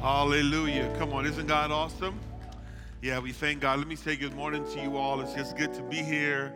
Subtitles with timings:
[0.00, 0.94] Hallelujah.
[0.96, 2.20] Come on, isn't God awesome?
[3.02, 3.80] Yeah, we thank God.
[3.80, 5.20] Let me say good morning to you all.
[5.20, 6.54] It's just good to be here.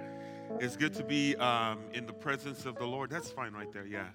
[0.61, 3.11] It's good to be um, in the presence of the Lord.
[3.11, 4.07] That's fine right there, yeah.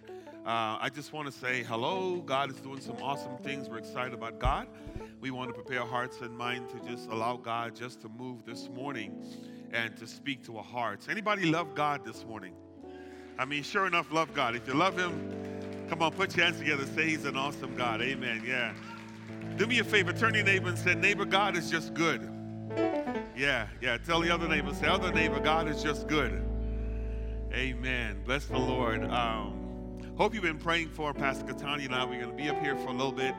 [0.46, 2.22] Uh, I just want to say hello.
[2.26, 3.68] God is doing some awesome things.
[3.68, 4.70] We're excited about God.
[5.20, 8.70] We want to prepare hearts and minds to just allow God just to move this
[8.70, 9.26] morning
[9.74, 11.10] and to speak to our hearts.
[11.10, 12.54] Anybody love God this morning?
[13.38, 14.56] I mean, sure enough, love God.
[14.56, 16.86] If you love Him, come on, put your hands together.
[16.96, 18.02] Say He's an awesome God.
[18.02, 18.42] Amen.
[18.48, 18.74] Yeah.
[19.56, 22.30] Do me a favor, turn your neighbor and say, Neighbor, God is just good.
[23.36, 23.98] Yeah, yeah.
[23.98, 26.44] Tell the other neighbor, say, Other neighbor, God is just good.
[27.54, 28.22] Amen.
[28.26, 29.04] Bless the Lord.
[29.06, 32.04] Um, hope you've been praying for Pastor Katanya and I.
[32.04, 33.34] We're going to be up here for a little bit.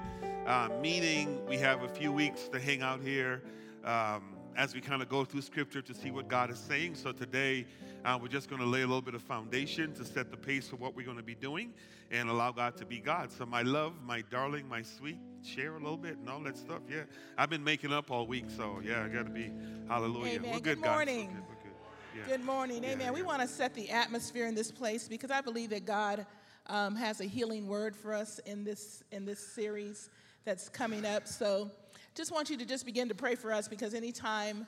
[0.47, 3.43] Uh, meeting, we have a few weeks to hang out here
[3.85, 6.95] um, as we kind of go through scripture to see what God is saying.
[6.95, 7.67] So today,
[8.05, 10.69] uh, we're just going to lay a little bit of foundation to set the pace
[10.69, 11.73] for what we're going to be doing
[12.11, 13.31] and allow God to be God.
[13.33, 16.81] So, my love, my darling, my sweet, share a little bit and all that stuff.
[16.89, 17.03] Yeah,
[17.37, 19.51] I've been making up all week, so yeah, I got to be
[19.89, 20.37] hallelujah.
[20.37, 20.53] Amen.
[20.53, 21.27] We're good, good, morning.
[21.27, 21.45] We're good.
[21.49, 22.29] We're good.
[22.29, 22.37] Yeah.
[22.37, 22.83] Good morning.
[22.83, 23.07] Yeah, Amen.
[23.07, 23.13] yeah.
[23.13, 26.27] We want to set the atmosphere in this place because I believe that God
[26.69, 30.11] um, has a healing word for us in this in this series
[30.45, 31.27] that's coming up.
[31.27, 31.71] So,
[32.15, 34.67] just want you to just begin to pray for us because anytime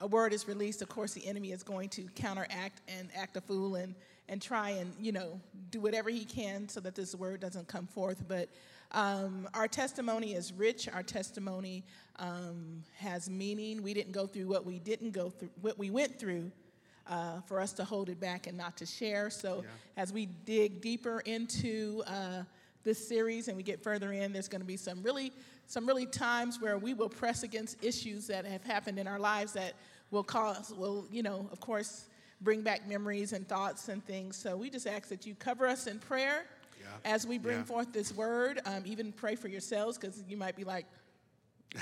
[0.00, 3.40] a word is released, of course, the enemy is going to counteract and act a
[3.40, 3.94] fool and
[4.30, 7.86] and try and you know do whatever he can so that this word doesn't come
[7.86, 8.22] forth.
[8.28, 8.48] But
[8.92, 10.88] um, our testimony is rich.
[10.88, 11.84] Our testimony
[12.16, 13.82] um, has meaning.
[13.82, 16.50] We didn't go through what we didn't go through, what we went through.
[17.10, 19.30] Uh, for us to hold it back and not to share.
[19.30, 20.02] So, Yeah.
[20.02, 22.42] as we dig deeper into uh,
[22.84, 25.32] this series and we get further in, there's going to be some really,
[25.66, 29.52] some really times where we will press against issues that have happened in our lives
[29.52, 29.74] that
[30.10, 32.06] will cause, will you know, of course,
[32.40, 34.36] bring back memories and thoughts and things.
[34.36, 36.44] So we just ask that you cover us in prayer
[36.80, 36.86] Yeah.
[37.04, 37.64] as we bring Yeah.
[37.64, 38.60] forth this word.
[38.64, 40.86] Um, even pray for yourselves because you might be like,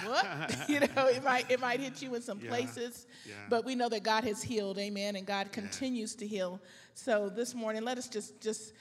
[0.02, 0.26] what?
[0.68, 2.48] you know, it might it might hit you in some Yeah.
[2.48, 3.06] places,
[3.48, 6.60] but we know that God has healed, Amen, and God continues to heal.
[6.94, 8.72] So this morning, let us just just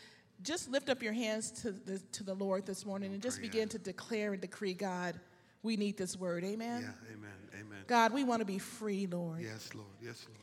[0.41, 3.69] just lift up your hands to the to the Lord this morning and just begin
[3.69, 5.19] to declare and decree, God,
[5.63, 6.81] we need this word, Amen.
[6.81, 7.79] Yeah, amen, amen.
[7.87, 9.41] God, we want to be free, Lord.
[9.41, 10.39] Yes, Lord, yes, Lord.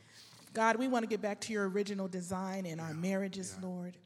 [0.53, 3.67] God, we want to get back to your original design in our marriages, yeah.
[3.67, 3.97] Lord.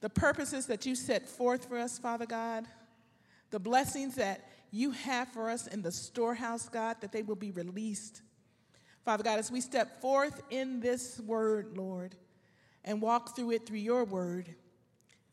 [0.00, 2.66] The purposes that you set forth for us, Father God,
[3.50, 7.50] the blessings that you have for us in the storehouse, God, that they will be
[7.50, 8.22] released.
[9.04, 12.14] Father God, as we step forth in this word, Lord,
[12.84, 14.54] and walk through it through your word,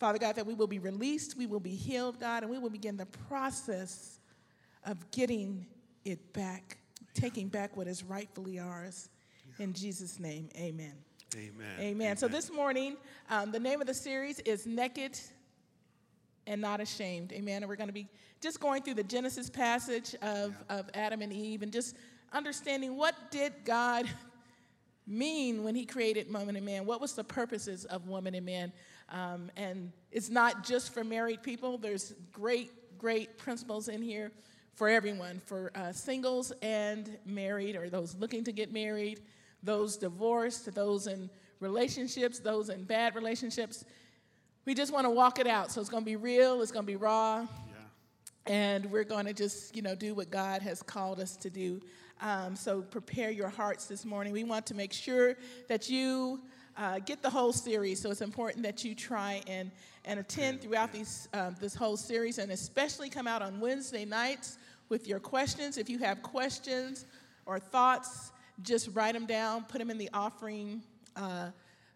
[0.03, 2.69] Father God, that we will be released, we will be healed, God, and we will
[2.69, 4.19] begin the process
[4.85, 5.65] of getting
[6.03, 6.77] it back,
[7.13, 9.07] taking back what is rightfully ours.
[9.59, 10.91] In Jesus' name, amen.
[11.37, 11.79] Amen.
[11.79, 12.17] Amen.
[12.17, 12.97] So this morning,
[13.29, 15.17] um, the name of the series is Naked
[16.47, 17.31] and Not Ashamed.
[17.31, 17.63] Amen.
[17.63, 18.09] And we're going to be
[18.41, 21.95] just going through the Genesis passage of, of Adam and Eve and just
[22.33, 24.09] understanding what did God
[25.07, 26.85] mean when he created woman and man?
[26.85, 28.73] What was the purposes of woman and man?
[29.09, 31.77] Um, and it's not just for married people.
[31.77, 34.31] There's great, great principles in here
[34.73, 39.19] for everyone, for uh, singles and married, or those looking to get married,
[39.61, 43.85] those divorced, those in relationships, those in bad relationships.
[44.65, 45.71] We just want to walk it out.
[45.71, 46.61] So it's going to be real.
[46.61, 48.53] It's going to be raw Yeah.
[48.53, 51.79] and we're going to just you know do what god has called us to do
[52.21, 55.35] um, so prepare your hearts this morning we want to make sure
[55.67, 56.41] that you
[56.77, 59.71] uh, get the whole series so it's important that you try and,
[60.05, 64.57] and attend throughout these, um, this whole series and especially come out on wednesday nights
[64.89, 67.05] with your questions if you have questions
[67.45, 68.31] or thoughts
[68.61, 70.81] just write them down put them in the offering
[71.15, 71.49] uh,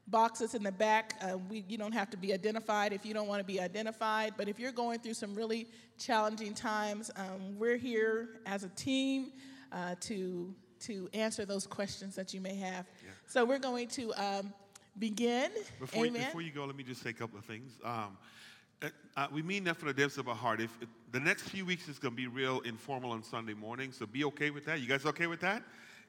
[0.07, 1.15] boxes in the back.
[1.21, 4.33] Uh, we, you don't have to be identified if you don't want to be identified.
[4.37, 5.67] But if you're going through some really
[5.99, 9.31] challenging times, um, we're here as a team
[9.71, 12.85] uh, to to answer those questions that you may have.
[13.25, 14.53] So we're going to um,
[14.99, 15.51] begin.
[15.79, 16.25] Before, you, Amen.
[16.25, 17.71] before you go, let me just say a couple of things.
[17.83, 18.17] Um,
[18.81, 20.61] uh, uh, we mean that from the depths of our heart.
[20.61, 23.91] If, if the next few weeks is going to be real informal on Sunday morning,
[23.91, 24.79] so be okay with that.
[24.79, 25.63] You guys okay with that?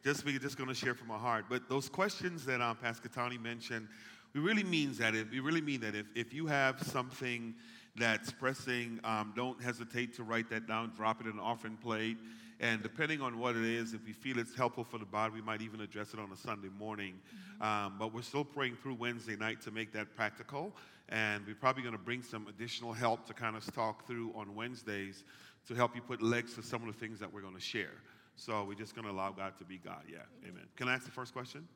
[0.05, 1.47] Just we're just going to share from our heart.
[1.49, 3.89] But those questions that um, Pastor Katani mentioned,
[4.35, 5.15] we really means that.
[5.15, 5.95] If, we really mean that.
[5.95, 7.55] If, if you have something
[7.97, 10.93] that's pressing, um, don't hesitate to write that down.
[10.95, 12.19] Drop it in an offering plate.
[12.61, 15.43] And depending on what it is, if we feel it's helpful for the body, we
[15.43, 17.15] might even address it on a Sunday morning.
[17.61, 20.75] Um, but we're still praying through Wednesday night to make that practical.
[21.09, 24.55] And we're probably going to bring some additional help to kind of talk through on
[24.55, 25.25] Wednesdays
[25.69, 27.95] to help you put legs to some of the things that we're going to share.
[28.35, 30.03] So we're just going to allow God to be God.
[30.11, 30.65] Yeah, amen.
[30.77, 31.67] Can I ask the first question?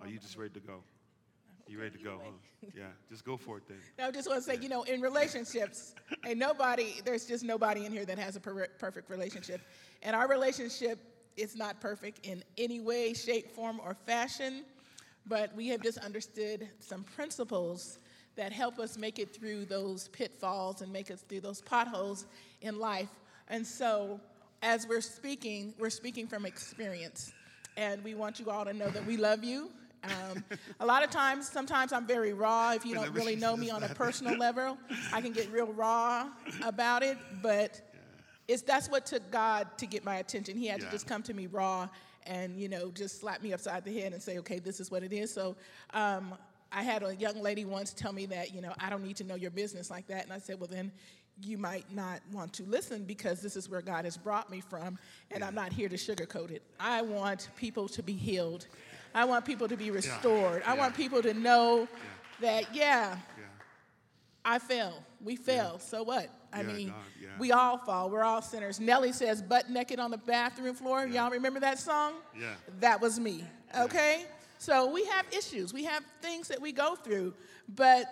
[0.00, 0.82] Are you just ready to go?
[1.68, 2.20] You ready to go?
[2.22, 2.70] Huh?
[2.76, 3.78] Yeah, just go for it then.
[4.04, 5.94] I just want to say, you know, in relationships,
[6.24, 9.60] and nobody, there's just nobody in here that has a per- perfect relationship.
[10.02, 10.98] And our relationship
[11.36, 14.64] is not perfect in any way, shape, form, or fashion,
[15.26, 17.98] but we have just understood some principles
[18.36, 22.26] that help us make it through those pitfalls and make us through those potholes
[22.60, 23.10] in life.
[23.48, 24.20] And so,
[24.62, 27.32] as we're speaking, we're speaking from experience.
[27.76, 29.70] And we want you all to know that we love you.
[30.04, 30.44] Um,
[30.80, 32.72] a lot of times, sometimes I'm very raw.
[32.72, 34.76] If you don't really know me on a personal level,
[35.12, 36.28] I can get real raw
[36.62, 37.16] about it.
[37.42, 37.80] But
[38.48, 40.56] it's that's what took God to get my attention.
[40.56, 40.86] He had Yeah.
[40.86, 41.88] to just come to me raw
[42.26, 45.02] and you know just slap me upside the head and say, okay, this is what
[45.02, 45.32] it is.
[45.32, 45.56] So.
[45.94, 46.34] Um,
[46.74, 49.24] I had a young lady once tell me that, you know, I don't need to
[49.24, 50.24] know your business like that.
[50.24, 50.90] And I said, well, then
[51.42, 54.98] you might not want to listen because this is where God has brought me from,
[55.30, 56.62] and I'm not here to sugarcoat it.
[56.80, 58.68] I want people to be healed.
[59.14, 60.62] I want people to be restored.
[60.66, 60.78] I Yeah.
[60.80, 61.88] want people to know
[62.40, 63.16] that, yeah.
[64.44, 65.04] I fell.
[65.20, 65.78] We fell.
[65.78, 66.28] So what?
[66.52, 68.10] I mean, God, we all fall.
[68.10, 68.80] We're all sinners.
[68.80, 71.06] Nelly says, butt naked on the bathroom floor.
[71.06, 72.14] Y'all remember that song?
[72.38, 72.54] Yeah.
[72.80, 73.44] That was me.
[73.78, 74.24] Okay?
[74.58, 75.72] So we have issues.
[75.72, 77.34] We have things that we go through,
[77.68, 78.06] but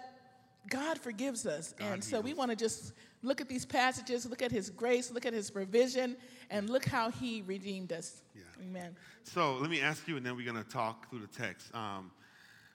[0.68, 1.74] God forgives us.
[1.78, 2.92] God and so we want to just
[3.22, 6.16] look at these passages, look at his grace, look at his provision,
[6.50, 8.22] and look how he redeemed us.
[8.34, 8.42] Yeah.
[8.60, 8.94] Amen.
[9.24, 11.74] So let me ask you, and then we're going to talk through the text.
[11.74, 12.10] Um,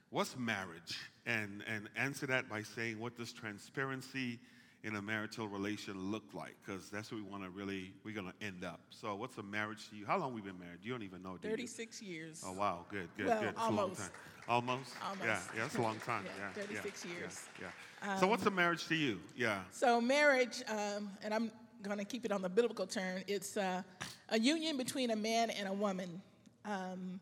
[0.09, 0.97] what's marriage?
[1.25, 4.39] And, and answer that by saying, what does transparency
[4.83, 6.55] in a marital relation look like?
[6.63, 8.79] Because that's what we want to really, we're going to end up.
[8.91, 10.05] So what's a marriage to you?
[10.05, 10.79] How long we been married?
[10.83, 11.53] You don't even know, do you?
[11.55, 12.43] 36 years.
[12.45, 12.85] Oh, wow.
[12.89, 13.49] Good, good, Well, good.
[13.49, 13.99] It's a long almost.
[14.01, 14.09] time.
[14.47, 14.91] Almost?
[15.03, 15.23] Almost.
[15.25, 16.23] Yeah, yeah, that's a long time.
[16.25, 17.43] Yeah, Yeah, 36 yeah, years.
[17.59, 17.67] Yeah,
[18.03, 18.15] yeah.
[18.17, 19.19] so what's a marriage to you?
[19.35, 19.61] Yeah.
[19.71, 21.51] So, marriage, um, and I'm
[21.85, 23.21] going to keep it on the biblical term.
[23.27, 23.81] it's uh,
[24.29, 26.21] a union between a man and a woman
[26.65, 27.19] um,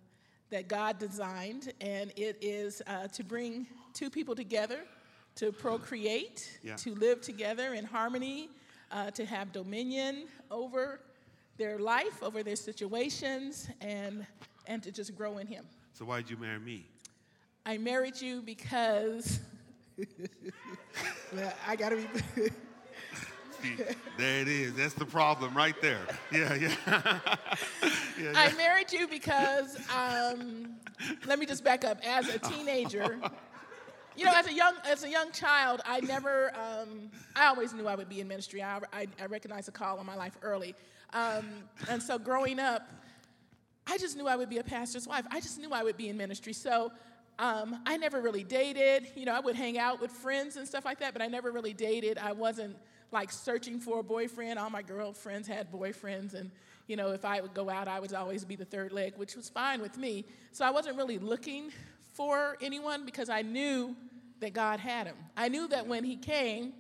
[0.50, 4.80] that God designed, and it is uh, to bring two people together
[5.36, 6.76] to procreate, Yeah.
[6.78, 8.50] to live together in harmony,
[8.92, 11.00] uh, to have dominion over
[11.58, 14.26] their life, over their situations, and,
[14.68, 15.66] and to just grow in Him.
[15.94, 16.86] So why did you marry me?
[17.66, 19.40] I married you because
[21.68, 21.96] I got to
[22.36, 22.50] be.
[24.18, 24.74] There it is.
[24.76, 26.06] That's the problem right there.
[26.32, 26.76] Yeah, yeah.
[28.22, 30.76] yeah, I married you because, um,
[31.26, 32.00] let me just back up.
[32.06, 33.20] As a teenager,
[34.16, 36.54] you know, as a young as a young child, I never.
[36.56, 38.62] Um, I always knew I would be in ministry.
[38.62, 40.76] I, I, I recognized a call on my life early,
[41.14, 41.46] um,
[41.90, 42.88] and so growing up,
[43.88, 45.26] I just knew I would be a pastor's wife.
[45.32, 46.54] I just knew I would be in ministry.
[46.54, 46.92] So.
[47.40, 49.08] Um, I never really dated.
[49.16, 51.52] You know, I would hang out with friends and stuff like that, but I never
[51.52, 52.20] really dated.
[52.20, 52.76] I wasn't
[53.14, 54.60] like searching for a boyfriend.
[54.60, 56.52] All my girlfriends had boyfriends, and
[56.88, 59.36] you know, if I would go out, I would always be the third leg, which
[59.36, 60.26] was fine with me.
[60.52, 61.72] So I wasn't really looking
[62.14, 63.96] for anyone because I knew
[64.42, 65.16] that God had him.
[65.38, 66.74] I knew that when he came,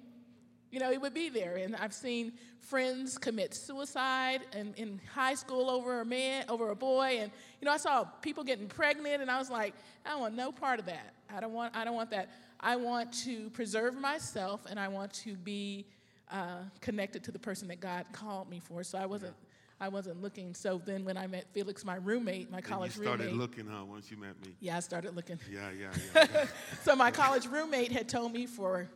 [0.71, 1.55] you know, he would be there.
[1.55, 6.75] And I've seen friends commit suicide in, in high school over a man, over a
[6.75, 7.19] boy.
[7.19, 7.31] And,
[7.61, 9.73] you know, I saw people getting pregnant and I was like,
[10.05, 11.13] I want no part of that.
[11.33, 12.29] I don't want, I don't want that.
[12.59, 15.85] I want to preserve myself and I want to be
[16.33, 18.83] uh, connected to the person that God called me for.
[18.83, 19.35] So I wasn't,
[19.79, 20.53] I wasn't looking.
[20.55, 23.33] So then when I met Felix, my roommate, my And you started roommate.
[23.35, 24.53] looking, huh, once you met me.
[24.59, 25.39] yeah, I started looking.
[25.49, 26.27] Yeah, yeah, yeah.
[26.33, 26.45] yeah.
[26.83, 28.89] So my college roommate had told me for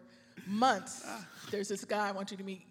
[0.47, 1.05] months,
[1.51, 2.63] there's this guy I want you to meet.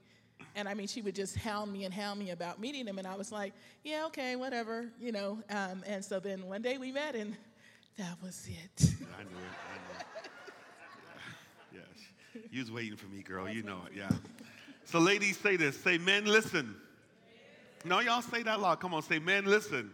[0.56, 2.98] And I mean, she would just hound me and hound me about meeting him.
[2.98, 3.52] And I was like,
[3.84, 5.38] yeah, okay, whatever, you know.
[5.50, 7.36] Um, and so then one day we met, and
[7.98, 8.82] that was it.
[8.82, 9.04] I knew it.
[9.12, 10.06] I knew it.
[11.72, 11.82] Yeah.
[12.34, 12.42] Yes.
[12.50, 13.48] You was waiting for me, girl.
[13.48, 13.92] You know it.
[13.96, 14.08] Yeah.
[14.86, 15.76] So, ladies, say this.
[15.76, 16.76] Say, men, listen.
[17.84, 18.78] No, y'all say that loud.
[18.78, 19.90] Come on, say, men, listen.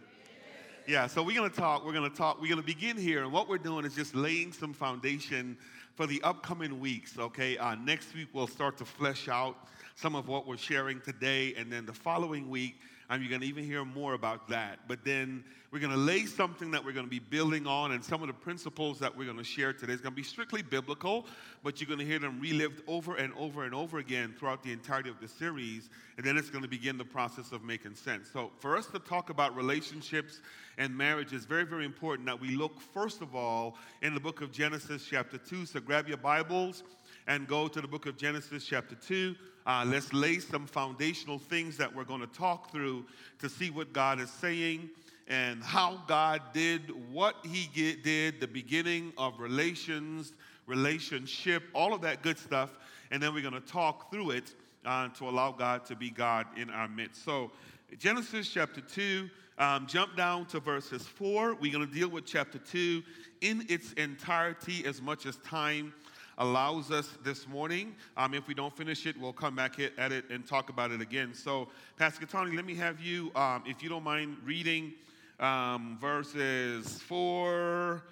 [0.87, 1.83] Yeah, so we're going to talk.
[1.83, 2.39] We're going to talk.
[2.39, 3.23] We're going to begin here.
[3.23, 5.57] And what we're doing is just laying some foundation
[5.95, 7.57] for the upcoming weeks, okay?
[7.57, 9.57] Uh, next week, we'll start to flesh out
[9.95, 11.55] some of what we're sharing today.
[11.57, 12.75] And then the following week,
[13.09, 14.79] um, you're going to even hear more about that.
[14.87, 17.91] But then we're going to lay something that we're going to be building on.
[17.91, 20.23] And some of the principles that we're going to share today is going to be
[20.23, 21.25] strictly biblical,
[21.63, 24.71] but you're going to hear them relived over and over and over again throughout the
[24.71, 25.89] entirety of the series.
[26.17, 28.29] And then it's going to begin the process of making sense.
[28.31, 30.41] So, for us to talk about relationships
[30.77, 34.41] and marriage, it's very, very important that we look, first of all, in the book
[34.41, 35.65] of Genesis, chapter 2.
[35.65, 36.83] So, grab your Bibles
[37.27, 39.35] and go to the book of Genesis, chapter 2.
[39.65, 43.05] Uh, let's lay some foundational things that we're going to talk through
[43.39, 44.89] to see what God is saying
[45.27, 50.33] and how God did what He ge- did, the beginning of relations,
[50.67, 52.71] relationship, all of that good stuff.
[53.11, 54.53] And then we're going to talk through it
[54.85, 57.23] uh, to allow God to be God in our midst.
[57.23, 57.51] So,
[57.99, 61.53] Genesis chapter 2, Um, jump down to verses 4.
[61.61, 63.03] We're going to deal with chapter 2
[63.41, 65.93] in its entirety as much as time
[66.37, 67.95] allows us this morning.
[68.17, 71.01] Um, if we don't finish it, we'll come back at it and talk about it
[71.01, 71.33] again.
[71.33, 74.93] So, Pastor Katani, let me have you, um, if you don't mind, reading
[75.39, 78.03] um, verses 4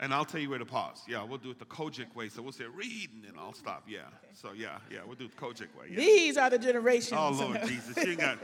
[0.00, 1.02] and I'll tell you where to pause.
[1.08, 2.28] Yeah, we'll do it the COGIC way.
[2.28, 3.84] So we'll say read and then I'll stop.
[3.88, 4.00] Yeah.
[4.00, 4.32] Okay.
[4.34, 5.86] So yeah, yeah, we'll do it the COGIC way.
[5.90, 5.96] Yeah.
[5.96, 7.18] These are the generations.
[7.18, 8.38] Oh Lord Jesus, she got.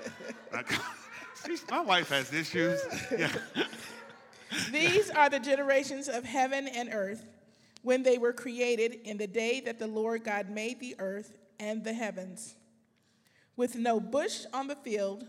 [1.70, 2.80] my wife has issues.
[3.16, 3.32] Yeah.
[4.70, 7.24] These are the generations of heaven and earth
[7.82, 11.82] when they were created in the day that the Lord God made the earth and
[11.82, 12.56] the heavens.
[13.56, 15.24] With no bush on the field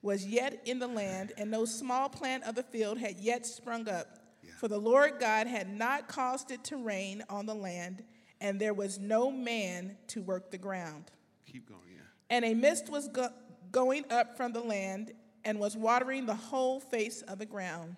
[0.00, 3.88] was yet in the land, and no small plant of the field had yet sprung
[3.88, 4.18] up
[4.62, 8.04] for the Lord God had not caused it to rain on the land,
[8.40, 11.10] and there was no man to work the ground.
[11.50, 12.02] Keep going, yeah.
[12.30, 13.32] And a mist was go-
[13.72, 17.96] going up from the land and was watering the whole face of the ground.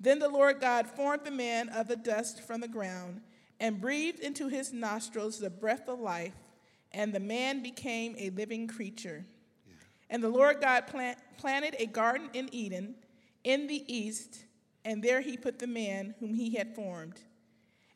[0.00, 3.20] Then the Lord God formed the man of the dust from the ground
[3.60, 6.34] and breathed into his nostrils the breath of life,
[6.92, 9.24] and the man became a living creature.
[9.66, 9.74] Yeah.
[10.10, 12.94] And the Lord God plant, planted a garden in Eden
[13.42, 14.44] in the east
[14.88, 17.20] and there he put the man whom he had formed.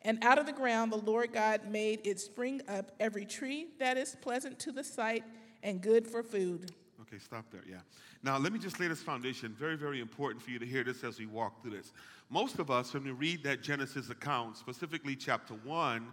[0.02, 3.96] And out of the ground the Lord God made it spring up every tree that
[3.96, 5.24] is pleasant to the sight
[5.62, 6.72] and good for food.
[7.12, 7.76] Okay, stop there, yeah.
[8.22, 9.54] Now, let me just lay this foundation.
[9.58, 11.92] Very, very important for you to hear this as we walk through this.
[12.30, 16.06] Most of us, when we read that Genesis account, specifically chapter 1,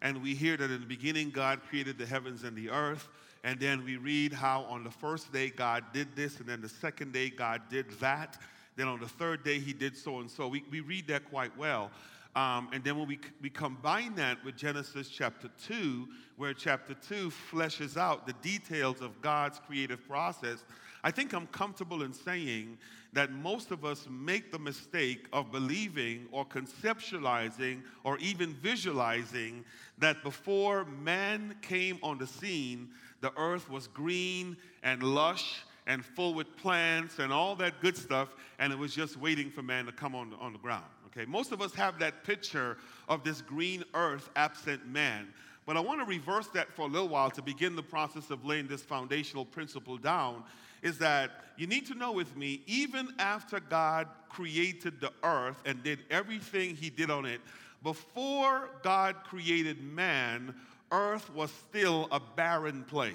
[0.00, 3.08] and we hear that in the beginning God created the heavens and the earth,
[3.44, 6.70] and then we read how on the first day God did this, and then the
[6.70, 8.38] second day God did that
[8.76, 10.48] then on the third day, he did so and so.
[10.48, 11.90] We, we read that quite well.
[12.36, 17.32] Um, and then when we, we combine that with Genesis chapter 2, where chapter 2
[17.50, 20.62] fleshes out the details of God's creative process,
[21.02, 22.76] I think I'm comfortable in saying
[23.14, 29.64] that most of us make the mistake of believing or conceptualizing or even visualizing
[29.96, 32.90] that before man came on the scene,
[33.22, 38.34] the earth was green and lush and full with plants and all that good stuff,
[38.58, 40.84] and it was just waiting for man to come on, on the ground.
[41.16, 42.76] Okay, most of us have that picture
[43.08, 45.28] of this green earth absent man.
[45.64, 48.44] But I want to reverse that for a little while to begin the process of
[48.44, 50.44] laying this foundational principle down.
[50.82, 55.82] Is that you need to know with me, even after God created the earth and
[55.82, 57.40] did everything He did on it,
[57.82, 60.54] before God created man,
[60.92, 63.14] earth was still a barren place.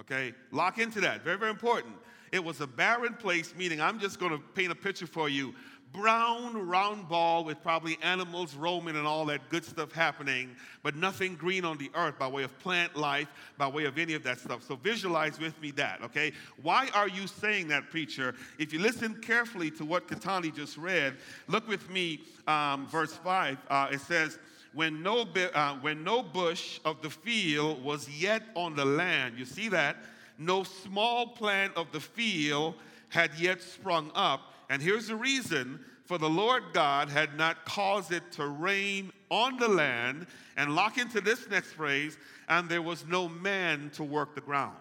[0.00, 0.34] Okay?
[0.50, 1.22] Lock into that.
[1.22, 1.94] Very, very important.
[2.32, 5.54] It was a barren place, meaning I'm just going to paint a picture for you.
[5.96, 11.34] Brown, round ball with probably animals roaming and all that good stuff happening, but nothing
[11.36, 14.38] green on the earth by way of plant life, by way of any of that
[14.38, 14.62] stuff.
[14.62, 16.32] So visualize with me that, okay?
[16.60, 18.34] Why are you saying that, preacher?
[18.58, 21.14] If you listen carefully to what Katani just read,
[21.48, 23.56] look with me, um, verse 5.
[23.68, 24.38] Uh, it says,
[24.74, 29.38] when no, uh, when no bush of the field was yet on the land.
[29.38, 29.96] You see that?
[30.36, 32.74] No small plant of the field
[33.08, 34.52] had yet sprung up.
[34.70, 39.56] And here's the reason for the Lord God had not caused it to rain on
[39.56, 40.26] the land.
[40.56, 42.16] And lock into this next phrase,
[42.48, 44.76] and there was no man to work the ground.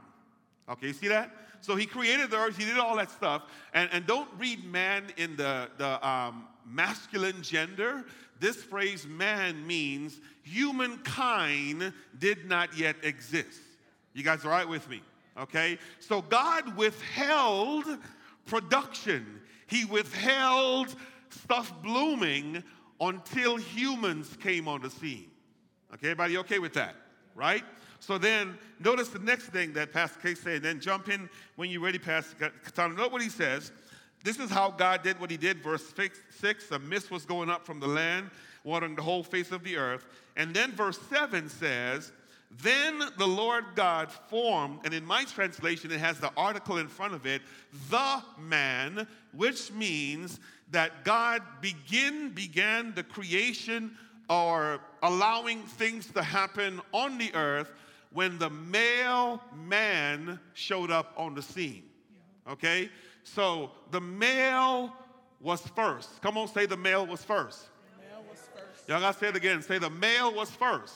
[0.69, 1.31] Okay, you see that?
[1.61, 3.43] So he created the earth, he did all that stuff.
[3.73, 8.05] And, and don't read man in the, the um, masculine gender
[8.39, 13.61] this phrase man means humankind did not yet exist.
[14.13, 15.01] You guys are right with me?
[15.37, 15.77] Okay?
[15.99, 17.85] So God withheld
[18.45, 20.95] production, He withheld
[21.29, 22.63] stuff blooming
[22.99, 25.29] until humans came on the scene.
[25.93, 26.95] Okay, everybody okay with that?
[27.35, 27.63] Right?
[27.99, 31.81] So then, notice the next thing that Pastor K said, then jump in when you're
[31.81, 32.93] ready, Pastor Katana.
[32.93, 33.71] Note what he says.
[34.23, 35.63] This is how God did what he did.
[35.63, 38.29] Verse six, six a mist was going up from the land,
[38.63, 40.05] watering the whole face of the earth.
[40.35, 42.11] And then verse 7 says,
[42.51, 47.13] Then the Lord God formed, and in my translation, it has the article in front
[47.13, 47.41] of it,
[47.89, 50.39] the man, which means
[50.71, 53.97] that God begin, began the creation
[54.29, 57.71] or allowing things to happen on the earth
[58.11, 61.83] when the male man showed up on the scene.
[62.49, 62.89] Okay?
[63.23, 64.93] So the male
[65.41, 66.21] was first.
[66.21, 67.67] Come on, say the male was first.
[67.99, 68.87] Male was first.
[68.87, 69.61] Y'all gotta say it again.
[69.61, 70.95] Say the male was first.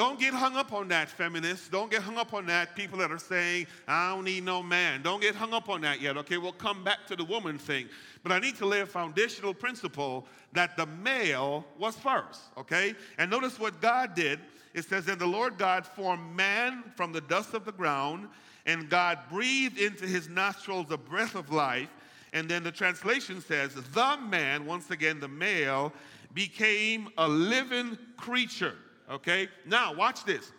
[0.00, 1.68] Don't get hung up on that, feminists.
[1.68, 2.74] Don't get hung up on that.
[2.74, 5.02] People that are saying, I don't need no man.
[5.02, 6.38] Don't get hung up on that yet, okay?
[6.38, 7.86] We'll come back to the woman thing.
[8.22, 12.94] But I need to lay a foundational principle that the male was first, okay?
[13.18, 14.40] And notice what God did.
[14.72, 18.26] It says, that the Lord God formed man from the dust of the ground
[18.64, 21.90] and God breathed into his nostrils the breath of life.
[22.32, 25.92] And then the translation says, the man, once again, the male,
[26.32, 28.76] became a living creature.
[29.10, 29.48] Okay?
[29.66, 30.52] Now, watch this.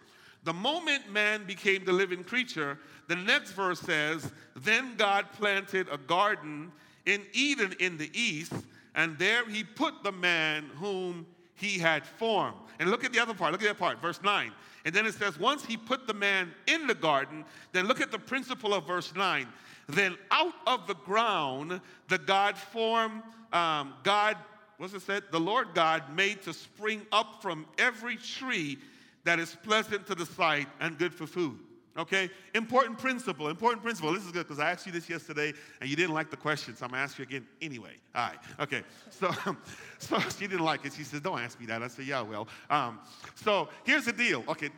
[0.44, 2.78] The moment man became the living creature,
[3.08, 6.72] the next verse says, Then God planted a garden
[7.06, 8.54] in Eden in the east,
[8.96, 12.58] and there he put the man whom he had formed.
[12.80, 14.52] And look at the other part, look at that part, verse 9.
[14.84, 18.12] And then it says, Once he put the man in the garden, then look at
[18.12, 19.48] the principle of verse 9.
[19.88, 23.22] Then out of the ground, the God formed,
[23.54, 24.38] um, God,
[24.82, 25.22] what's it said?
[25.30, 28.80] The Lord God made to spring up from every tree
[29.26, 31.60] that is pleasant to the sight and good for food.
[31.96, 32.32] Okay?
[32.56, 34.12] Important principle, important principle.
[34.12, 36.76] This is good because I asked you this yesterday and you didn't like the question,
[36.76, 37.94] so I'm gonna ask you again anyway.
[38.16, 38.82] All right, okay.
[39.12, 39.30] So,
[40.00, 40.94] so she didn't like it.
[40.94, 41.84] She says, Don't ask me that.
[41.84, 42.48] I said, Yeah, well.
[42.72, 43.02] Um,
[43.36, 44.44] so here's the deal.
[44.48, 44.70] Okay,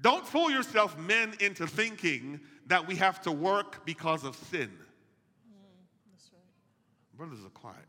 [0.00, 4.72] don't fool yourself, men, into thinking that we have to work because of sin.
[5.48, 5.62] Mm,
[6.32, 7.16] right.
[7.16, 7.84] Brothers are quiet.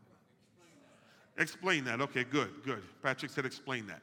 [1.38, 2.00] Explain that.
[2.00, 2.82] Okay, good, good.
[3.02, 4.02] Patrick said, Explain that.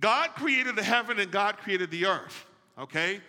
[0.00, 2.46] God created the heaven and God created the earth,
[2.78, 3.20] okay?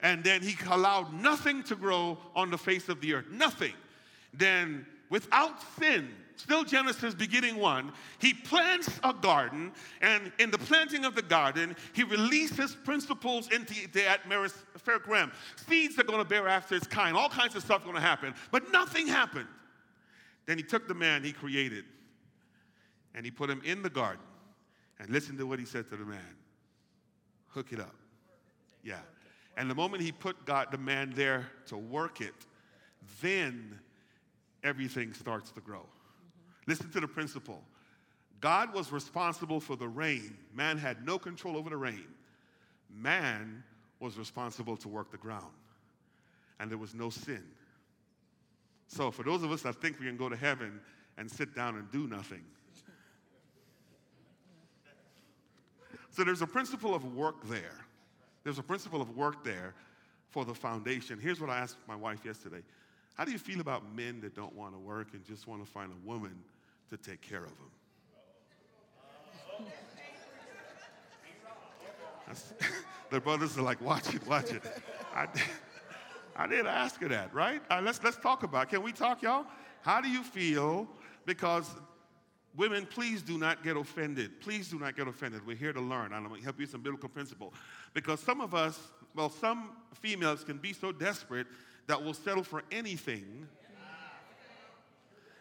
[0.00, 3.72] And then he allowed nothing to grow on the face of the earth, nothing.
[4.34, 11.04] Then, without sin, still Genesis beginning one, he plants a garden, and in the planting
[11.04, 15.30] of the garden, he releases principles into the atmospheric realm.
[15.68, 18.34] Seeds are going to bear after its kind, all kinds of stuff going to happen,
[18.50, 19.48] but nothing happened.
[20.46, 21.84] Then he took the man he created,
[23.16, 24.22] and he put him in the garden.
[25.00, 26.36] And listen to what he said to the man
[27.48, 27.94] hook it up.
[28.84, 29.00] Yeah.
[29.56, 32.34] And the moment he put God, the man there to work it,
[33.22, 33.78] then
[34.62, 35.78] everything starts to grow.
[35.78, 36.70] Mm-hmm.
[36.70, 37.62] Listen to the principle.
[38.40, 40.36] God was responsible for the rain.
[40.52, 42.06] Man had no control over the rain.
[42.94, 43.64] Man
[44.00, 45.54] was responsible to work the ground.
[46.60, 47.42] And there was no sin.
[48.88, 50.80] So, for those of us that think we can go to heaven
[51.16, 52.44] and sit down and do nothing,
[56.16, 57.84] So there's a principle of work there.
[58.42, 59.74] There's a principle of work there
[60.30, 61.18] for the foundation.
[61.20, 62.62] Here's what I asked my wife yesterday
[63.16, 65.70] How do you feel about men that don't want to work and just want to
[65.70, 66.34] find a woman
[66.88, 67.70] to take care of them?
[73.10, 74.62] the brothers are like, watch it, watch it.
[75.14, 75.26] I,
[76.36, 77.60] I did ask her that, right?
[77.70, 78.70] Uh, let's, let's talk about it.
[78.70, 79.44] Can we talk, y'all?
[79.82, 80.88] How do you feel?
[81.26, 81.70] Because
[82.56, 84.40] Women, please do not get offended.
[84.40, 85.46] Please do not get offended.
[85.46, 86.12] We're here to learn.
[86.12, 87.52] I'm going to help you some biblical principle.
[87.92, 88.78] Because some of us,
[89.14, 91.46] well, some females can be so desperate
[91.86, 93.46] that we'll settle for anything.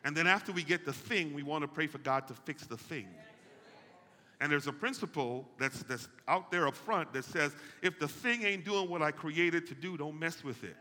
[0.03, 2.65] And then after we get the thing, we want to pray for God to fix
[2.65, 3.07] the thing.
[4.41, 8.43] And there's a principle that's, that's out there up front that says if the thing
[8.43, 10.75] ain't doing what I created to do, don't mess with it.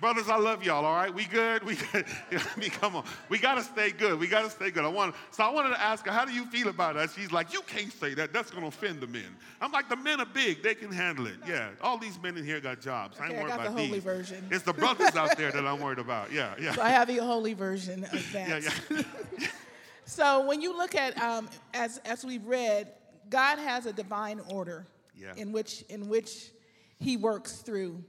[0.00, 1.12] Brothers, I love y'all, all right?
[1.12, 1.62] We good?
[1.64, 2.04] We good?
[2.32, 3.04] I mean, come on.
[3.28, 4.18] We got to stay good.
[4.18, 4.84] We got to stay good.
[4.84, 7.10] I want so I wanted to ask her, how do you feel about that?
[7.10, 8.32] She's like, you can't say that.
[8.32, 9.36] That's going to offend the men.
[9.60, 10.62] I'm like, the men are big.
[10.62, 11.36] They can handle it.
[11.46, 11.70] Yeah.
[11.80, 13.16] All these men in here got jobs.
[13.16, 14.04] Okay, I ain't worried I got about the holy these.
[14.04, 14.48] version.
[14.50, 16.32] It's the brothers out there that I'm worried about.
[16.32, 16.74] Yeah, yeah.
[16.74, 18.62] So I have the holy version of that.
[18.62, 19.48] Yeah, yeah.
[20.04, 22.92] so when you look at, um, as, as we've read,
[23.30, 25.32] God has a divine order yeah.
[25.36, 26.50] in, which, in which
[26.98, 28.02] he works through.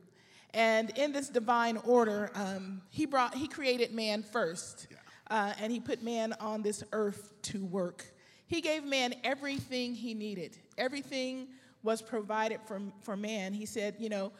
[0.54, 4.88] And in this divine order, um, he brought he created man first,
[5.30, 8.06] uh, and he put man on this earth to work.
[8.46, 10.58] He gave man everything he needed.
[10.78, 11.48] Everything
[11.82, 13.54] was provided for, for man.
[13.54, 14.32] He said, you know,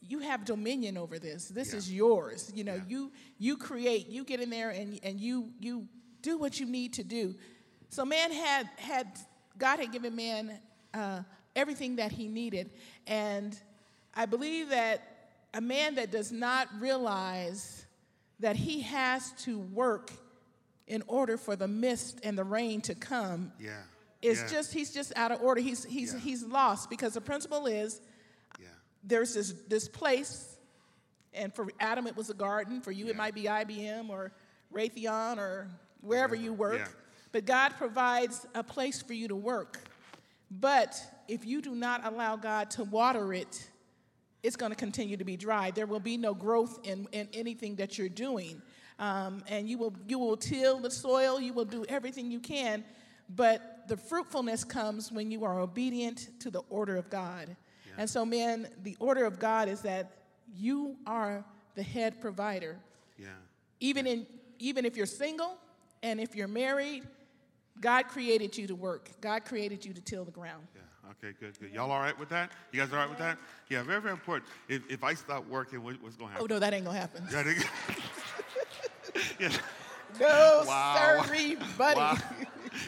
[0.00, 1.48] you have dominion over this.
[1.48, 1.78] This yeah.
[1.78, 2.52] is yours.
[2.54, 2.82] You know, yeah.
[2.88, 5.88] you you create, you get in there and, and you you
[6.22, 7.34] do what you need to do.
[7.90, 9.18] So man had had
[9.58, 10.60] God had given man
[10.94, 11.22] uh,
[11.56, 12.70] everything that he needed.
[13.06, 13.58] And
[14.14, 15.17] I believe that
[15.58, 17.84] a man that does not realize
[18.38, 20.12] that he has to work
[20.86, 23.72] in order for the mist and the rain to come yeah.
[24.22, 24.48] is yeah.
[24.48, 26.20] just he's just out of order he's he's yeah.
[26.20, 28.00] he's lost because the principle is
[28.60, 28.68] yeah.
[29.02, 30.56] there's this this place
[31.34, 34.30] and for adam it was a garden for you it might be ibm or
[34.72, 35.66] raytheon or
[36.02, 36.88] wherever you work
[37.32, 39.80] but god provides a place for you to work
[40.52, 43.68] but if you do not allow god to water it
[44.42, 45.70] it's going to continue to be dry.
[45.70, 48.62] There will be no growth in, in anything that you're doing.
[48.98, 52.84] Um, and you will, you will till the soil, you will do everything you can,
[53.34, 57.56] but the fruitfulness comes when you are obedient to the order of God.
[57.86, 57.92] Yeah.
[57.98, 60.10] And so, man, the order of God is that
[60.52, 62.76] you are the head provider.
[63.18, 63.28] Yeah.
[63.80, 64.12] Even, yeah.
[64.12, 64.26] In,
[64.58, 65.56] even if you're single
[66.02, 67.04] and if you're married,
[67.80, 69.10] God created you to work.
[69.20, 70.66] God created you to till the ground.
[70.74, 70.82] Yeah.
[71.10, 71.34] Okay.
[71.40, 71.58] Good.
[71.58, 71.72] Good.
[71.72, 72.52] Y'all all right with that?
[72.72, 73.38] You guys all right with that?
[73.68, 73.82] Yeah.
[73.82, 74.50] Very, very important.
[74.68, 76.52] If, if I stop working, what, what's going to oh, happen?
[76.52, 77.26] Oh no, that ain't gonna happen.
[79.40, 79.50] Yeah.
[80.18, 81.22] No, Wow.
[81.26, 82.00] sorry, buddy.
[82.00, 82.16] Wow.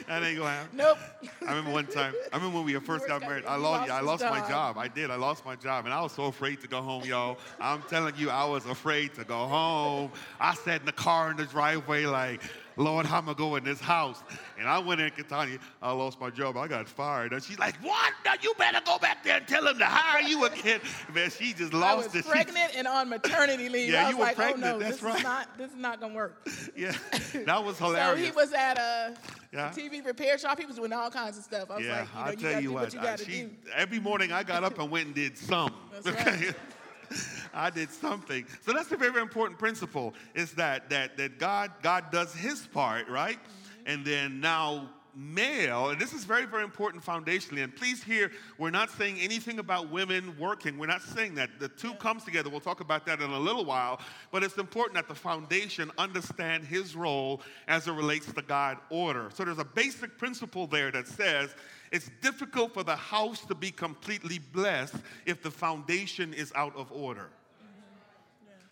[0.07, 0.77] That ain't gonna happen.
[0.77, 0.99] Nope.
[1.47, 2.15] I remember one time.
[2.33, 3.45] I remember when we first got married.
[3.45, 3.89] I lost.
[3.89, 4.49] lost I lost my job.
[4.49, 4.79] job.
[4.79, 5.11] I did.
[5.11, 7.39] I lost my job, and I was so afraid to go home, y'all.
[7.61, 10.13] I'm telling you, I was afraid to go home.
[10.39, 12.43] I sat in the car in the driveway, like,
[12.81, 14.23] Lord, how am I going in this house?
[14.59, 15.59] And I went in, Katanya.
[15.83, 16.57] I lost my job.
[16.57, 17.33] I got fired.
[17.35, 18.13] And she's like, What?
[18.25, 20.81] Now you better go back there and tell him to hire you again.
[21.15, 22.25] Man, she just I lost was it.
[22.25, 23.91] She- pregnant and on maternity leave.
[23.93, 25.17] Yeah, I was you were like, oh, pregnant, oh no, that's this right.
[25.19, 26.49] is not this is not gonna work.
[26.77, 26.93] yeah,
[27.45, 28.19] that was hilarious.
[28.19, 29.15] So he was at a
[29.53, 29.71] Yeah.
[29.77, 30.59] TV repair shop.
[30.59, 31.71] He was doing all kinds of stuff.
[31.71, 32.83] I was Yeah, like, you know, I'll you tell you what.
[32.85, 35.75] what you gotta she, every morning I got up and went and did some.
[36.03, 36.55] That's right.
[37.53, 38.47] I did something.
[38.63, 40.15] So that's a very, very important principle.
[40.35, 43.37] Is that that that God God does His part, right?
[43.37, 43.93] Mm-hmm.
[43.93, 47.63] And then now male, and this is very, very important foundationally.
[47.63, 50.79] And please hear, we're not saying anything about women working.
[50.79, 51.51] We're not saying that.
[51.59, 52.51] The two comes together.
[52.51, 54.01] We'll talk about that in a little while.
[54.31, 59.31] But it's important that the foundation understand his role as it relates to God order.
[59.35, 61.55] So there's a basic principle there that says
[61.93, 66.91] it's difficult for the house to be completely blessed if the foundation is out of
[66.93, 67.31] order.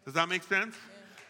[0.09, 0.75] Does that make sense?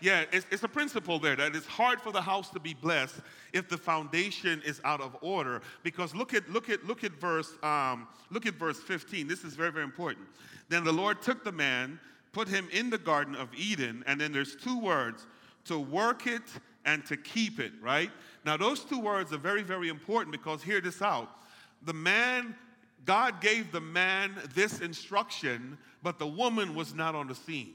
[0.00, 3.16] Yeah, it's, it's a principle there that it's hard for the house to be blessed
[3.52, 5.62] if the foundation is out of order.
[5.82, 9.26] Because look at look at look at verse um, look at verse 15.
[9.26, 10.28] This is very very important.
[10.68, 11.98] Then the Lord took the man,
[12.30, 15.26] put him in the garden of Eden, and then there's two words:
[15.64, 16.44] to work it
[16.84, 17.72] and to keep it.
[17.82, 18.12] Right
[18.44, 21.28] now, those two words are very very important because hear this out:
[21.82, 22.54] the man.
[23.04, 27.72] God gave the man this instruction, but the woman was not on the scene.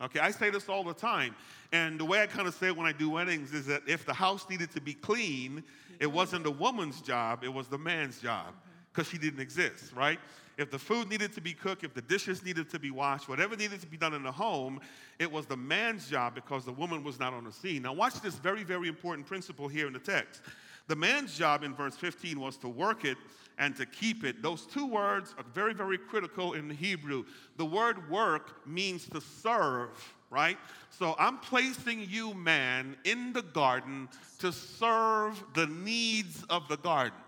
[0.00, 1.34] Okay, I say this all the time.
[1.72, 4.06] And the way I kind of say it when I do weddings is that if
[4.06, 5.64] the house needed to be clean,
[5.98, 8.70] it wasn't the woman's job, it was the man's job mm-hmm.
[8.92, 10.20] because she didn't exist, right?
[10.56, 13.56] If the food needed to be cooked, if the dishes needed to be washed, whatever
[13.56, 14.80] needed to be done in the home,
[15.18, 17.82] it was the man's job because the woman was not on the scene.
[17.82, 20.42] Now, watch this very, very important principle here in the text.
[20.88, 23.18] The man's job in verse 15 was to work it
[23.58, 24.42] and to keep it.
[24.42, 27.24] Those two words are very, very critical in the Hebrew.
[27.56, 29.90] The word work means to serve,
[30.30, 30.56] right?
[30.90, 37.18] So I'm placing you, man, in the garden to serve the needs of the garden.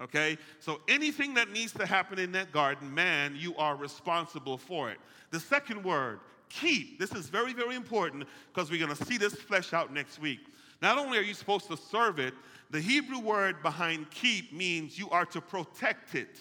[0.00, 0.36] Okay?
[0.58, 4.98] So anything that needs to happen in that garden, man, you are responsible for it.
[5.30, 6.98] The second word, keep.
[6.98, 10.40] This is very, very important because we're going to see this flesh out next week.
[10.82, 12.34] Not only are you supposed to serve it,
[12.70, 16.36] the Hebrew word behind keep means you are to protect it.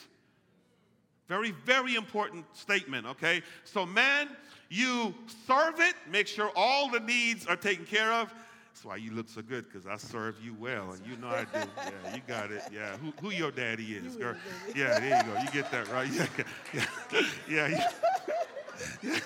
[1.28, 3.44] Very, very important statement, okay?
[3.64, 4.30] So, man,
[4.70, 5.14] you
[5.46, 8.34] serve it, make sure all the needs are taken care of.
[8.74, 11.44] That's why you look so good, because I serve you well, and you know I
[11.44, 11.70] do.
[11.78, 12.64] Yeah, you got it.
[12.74, 14.36] Yeah, who, who your daddy is, girl?
[14.76, 15.40] Yeah, there you go.
[15.40, 16.10] You get that right.
[16.74, 16.86] Yeah,
[17.48, 17.92] yeah, yeah.
[19.04, 19.20] yeah.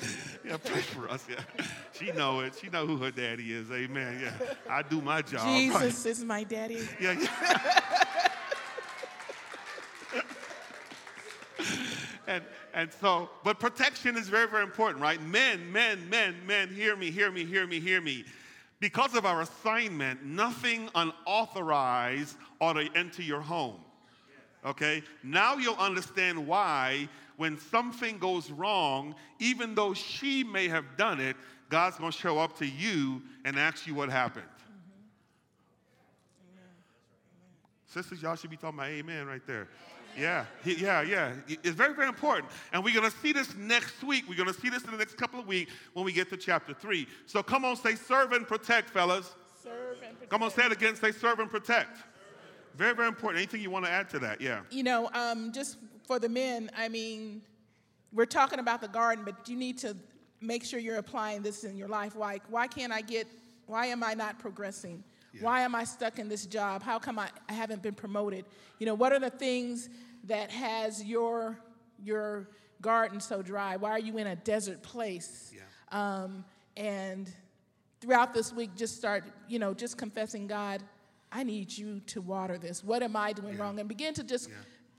[0.00, 0.06] Yeah,
[0.44, 1.26] pray for us.
[1.28, 2.54] Yeah, she know it.
[2.60, 3.70] She know who her daddy is.
[3.70, 4.20] Amen.
[4.22, 5.40] Yeah, I do my job.
[5.42, 5.70] right.
[5.72, 6.86] Jesus is my daddy.
[7.00, 7.70] Yeah, yeah.
[12.26, 15.22] and and so, but protection is very, very important, right?
[15.22, 18.24] Men, men, men, men, hear me, hear me, hear me, hear me.
[18.80, 23.80] Because of our assignment, nothing unauthorized ought to enter your home.
[24.66, 25.02] Okay?
[25.22, 31.36] Now you'll understand why when something goes wrong, even though she may have done it,
[31.68, 34.46] God's going to show up to you and ask you what happened.
[37.86, 39.68] Sisters, y'all should be talking about amen right there.
[40.18, 41.32] Yeah, yeah, yeah.
[41.48, 42.48] It's very, very important.
[42.72, 44.24] And we're going to see this next week.
[44.28, 46.36] We're going to see this in the next couple of weeks when we get to
[46.36, 47.06] chapter 3.
[47.26, 49.34] So come on, say serve and protect, fellas.
[49.62, 50.30] Serve and protect.
[50.30, 50.96] Come on, say it again.
[50.96, 51.98] Say serve and protect.
[52.76, 53.38] Very, very important.
[53.38, 54.40] Anything you want to add to that?
[54.40, 54.60] Yeah.
[54.70, 57.42] You know, um, just for the men, I mean,
[58.12, 59.96] we're talking about the garden, but you need to
[60.40, 62.14] make sure you're applying this in your life.
[62.14, 63.26] Why, why can't I get,
[63.66, 65.02] why am I not progressing?
[65.40, 66.82] Why am I stuck in this job?
[66.82, 68.44] How come I, I haven't been promoted?
[68.78, 69.88] You know, what are the things
[70.24, 71.58] that has your,
[72.02, 72.48] your
[72.80, 73.76] garden so dry?
[73.76, 75.52] Why are you in a desert place?
[75.52, 75.62] Yeah.
[75.90, 76.44] Um,
[76.76, 77.28] and
[78.00, 80.82] throughout this week, just start, you know, just confessing, God,
[81.32, 82.84] I need you to water this.
[82.84, 83.80] What am I doing wrong?
[83.80, 84.54] And begin to just, Yeah.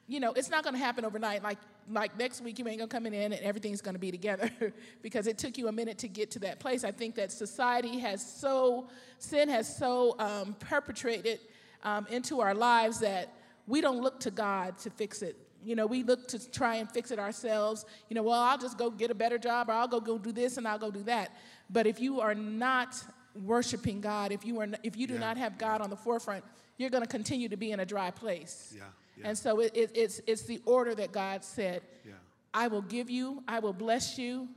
[0.07, 1.41] You know, it's not going to happen overnight.
[1.43, 1.57] Like,
[1.89, 4.49] like next week, you ain't going to come in and everything's going to be together
[5.01, 6.83] because it took you a minute to get to that place.
[6.83, 8.87] I think that society has so,
[9.19, 11.39] sin has so um, perpetrated
[11.83, 13.33] um, into our lives that
[13.67, 15.37] we don't look to God to fix it.
[15.63, 17.85] You know, we look to try and fix it ourselves.
[18.09, 20.31] You know, well, I'll just go get a better job or I'll go go do
[20.31, 21.31] this and I'll go do that.
[21.71, 22.95] But if you are not
[23.43, 25.21] worshiping God, if you are if you do Yeah.
[25.21, 26.43] not have God on the forefront,
[26.77, 28.73] you're going to continue to be in a dry place.
[28.77, 28.83] Yeah,
[29.17, 29.29] yeah.
[29.29, 31.81] And so it, it, it's it's the order that God said.
[32.05, 32.13] Yeah.
[32.53, 34.47] I will give you, I will bless you,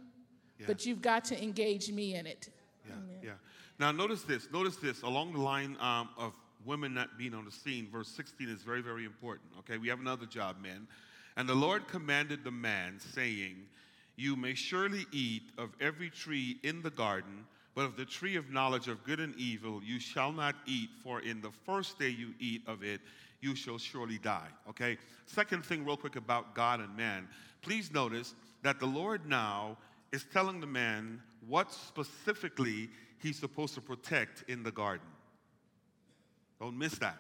[0.58, 0.66] Yeah.
[0.68, 2.48] but you've got to engage me in it.
[2.86, 3.30] Yeah, yeah.
[3.78, 4.48] Now notice this.
[4.52, 5.02] Notice this.
[5.02, 6.32] Along the line um, of
[6.64, 9.50] women not being on the scene, verse 16 is very, very important.
[9.60, 10.86] Okay, we have another job, men.
[11.36, 13.66] And the Lord commanded the man, saying,
[14.16, 18.50] "You may surely eat of every tree in the garden, but of the tree of
[18.50, 20.90] knowledge of good and evil you shall not eat.
[21.04, 23.00] For in the first day you eat of it,
[23.40, 24.98] you shall surely die." Okay.
[25.26, 27.28] Second thing, real quick about God and man.
[27.62, 29.76] Please notice that the Lord now
[30.12, 35.06] is telling the man what specifically he's supposed to protect in the garden.
[36.60, 37.18] Don't miss that.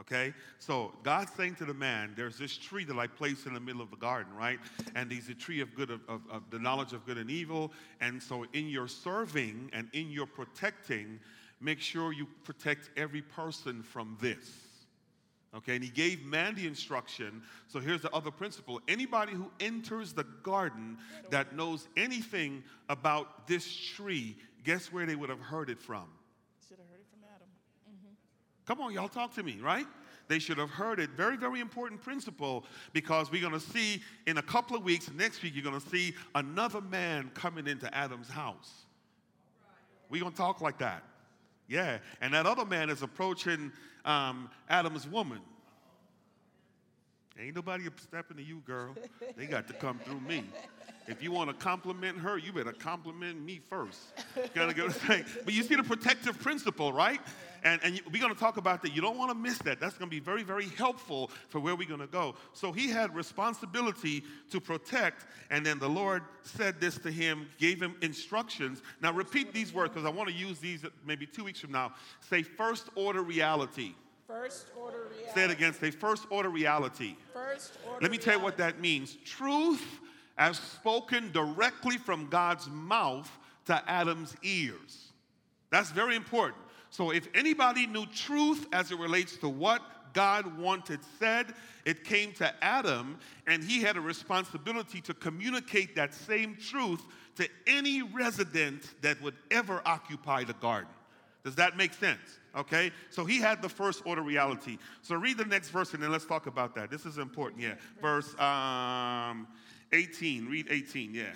[0.00, 0.32] Okay?
[0.58, 3.82] So God's saying to the man, there's this tree that I placed in the middle
[3.82, 4.58] of the garden, right?
[4.94, 7.72] And there's a tree of good of, of, of the knowledge of good and evil.
[8.00, 11.18] And so in your serving and in your protecting,
[11.60, 14.67] make sure you protect every person from this.
[15.54, 17.42] Okay, and he gave man the instruction.
[17.68, 20.98] So here's the other principle anybody who enters the garden
[21.30, 26.04] that knows anything about this tree, guess where they would have heard it from?
[26.68, 27.48] Should have heard it from Adam.
[27.88, 28.14] Mm-hmm.
[28.66, 29.86] Come on, y'all talk to me, right?
[30.28, 31.10] They should have heard it.
[31.10, 35.42] Very, very important principle because we're going to see in a couple of weeks, next
[35.42, 38.84] week, you're going to see another man coming into Adam's house.
[40.10, 41.02] We're going to talk like that.
[41.66, 41.98] Yeah.
[42.20, 43.72] And that other man is approaching
[44.08, 45.40] um, Adam's woman.
[47.38, 48.96] Ain't nobody stepping to you, girl.
[49.36, 50.44] They got to come through me.
[51.06, 53.98] If you want to compliment her, you better compliment me first.
[54.54, 54.88] Gotta go.
[55.44, 57.20] But you see the protective principle, right?
[57.64, 58.94] And, and we're going to talk about that.
[58.94, 59.80] You don't want to miss that.
[59.80, 62.34] That's going to be very, very helpful for where we're going to go.
[62.52, 67.80] So he had responsibility to protect, and then the Lord said this to him, gave
[67.80, 68.82] him instructions.
[69.00, 71.92] Now repeat these words because I want to use these maybe two weeks from now.
[72.28, 73.94] Say first order reality.
[74.26, 75.34] First order reality.
[75.34, 75.72] Say it again.
[75.72, 77.16] Say first order reality.
[77.32, 79.16] First order Let me tell you what that means.
[79.24, 80.00] Truth
[80.36, 83.30] as spoken directly from God's mouth
[83.66, 85.12] to Adam's ears.
[85.70, 86.62] That's very important.
[86.90, 89.82] So if anybody knew truth as it relates to what
[90.14, 96.14] God wanted said, it came to Adam, and he had a responsibility to communicate that
[96.14, 97.02] same truth
[97.36, 100.90] to any resident that would ever occupy the garden.
[101.44, 102.40] Does that make sense?
[102.56, 102.90] Okay?
[103.10, 104.78] So he had the first order reality.
[105.02, 106.90] So read the next verse and then let's talk about that.
[106.90, 107.74] This is important, yeah.
[108.02, 109.46] Verse um,
[109.92, 110.46] 18.
[110.46, 111.26] Read 18, yeah.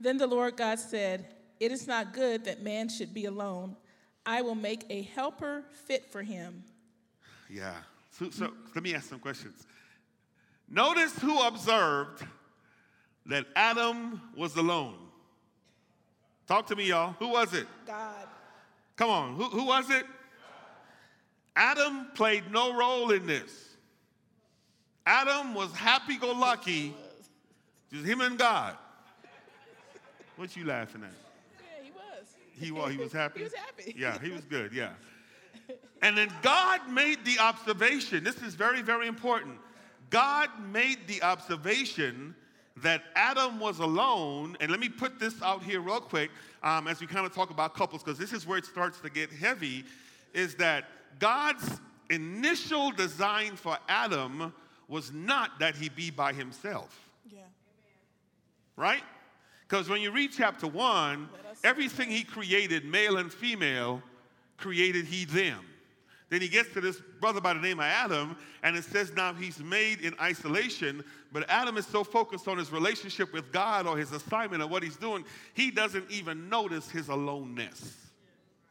[0.00, 3.76] Then the Lord God said, It is not good that man should be alone.
[4.30, 6.62] I will make a helper fit for him.
[7.50, 7.74] Yeah.
[8.12, 9.66] So, so let me ask some questions.
[10.68, 12.24] Notice who observed
[13.26, 14.94] that Adam was alone.
[16.46, 17.16] Talk to me, y'all.
[17.18, 17.66] Who was it?
[17.84, 18.28] God.
[18.94, 19.34] Come on.
[19.34, 20.06] Who, who was it?
[21.56, 23.50] Adam played no role in this.
[25.06, 26.94] Adam was happy go lucky,
[27.92, 28.76] just him and God.
[30.36, 31.29] What you laughing at?
[32.60, 32.92] He was.
[32.92, 33.38] He was, happy?
[33.40, 33.94] He was happy.
[33.98, 34.90] Yeah, he was good, yeah.
[36.02, 38.24] And then God made the observation.
[38.24, 39.58] This is very, very important.
[40.08, 42.34] God made the observation
[42.78, 44.56] that Adam was alone.
[44.60, 46.30] And let me put this out here real quick
[46.62, 49.10] um, as we kind of talk about couples, because this is where it starts to
[49.10, 49.84] get heavy.
[50.32, 50.84] Is that
[51.18, 54.52] God's initial design for Adam
[54.88, 56.98] was not that he be by himself
[57.30, 57.42] Yeah.
[58.76, 59.02] right?
[59.68, 61.28] Because when you read chapter one,
[61.64, 64.02] everything he created, male and female,
[64.56, 65.64] created he them.
[66.28, 69.34] Then he gets to this brother by the name of Adam, and it says now
[69.34, 73.98] he's made in isolation, but Adam is so focused on his relationship with God or
[73.98, 77.96] his assignment or what he's doing, he doesn't even notice his aloneness.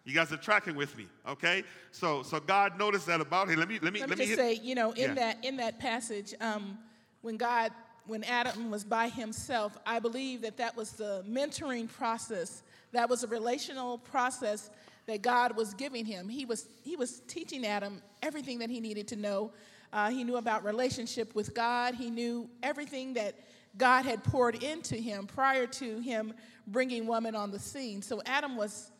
[0.05, 1.63] You guys are tracking with me, okay?
[1.91, 3.59] So, so God noticed that about him.
[3.59, 5.13] Let me, let me, Let me let me just hit- say, you know, in Yeah.
[5.15, 6.77] that in that passage, um,
[7.21, 7.71] when God,
[8.07, 12.63] when Adam was by himself, I believe that that was the mentoring process.
[12.91, 14.69] That was a relational process
[15.05, 16.29] that God was giving him.
[16.29, 19.51] He was he was teaching Adam everything that he needed to know.
[19.91, 21.95] Uh, he knew about relationship with God.
[21.95, 23.35] He knew everything that
[23.77, 26.33] God had poured into him prior to him
[26.67, 28.01] bringing woman on the scene.
[28.01, 28.91] So Adam was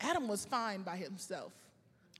[0.00, 1.52] Adam was fine by himself.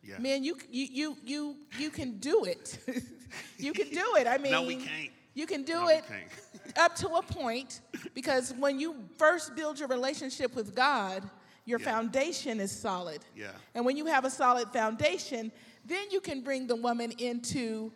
[0.03, 0.19] Yeah.
[0.19, 2.79] Man, you you you you you can do it.
[3.59, 4.27] you can do it.
[4.27, 5.11] I mean, No, we can't.
[5.35, 6.05] You can do it
[6.77, 7.81] up to a point
[8.15, 11.29] because when you first build your relationship with God,
[11.67, 11.93] your Yeah.
[11.93, 13.21] foundation is solid.
[13.37, 13.51] Yeah.
[13.75, 15.53] And when you have a solid foundation,
[15.85, 17.93] then you can bring the woman into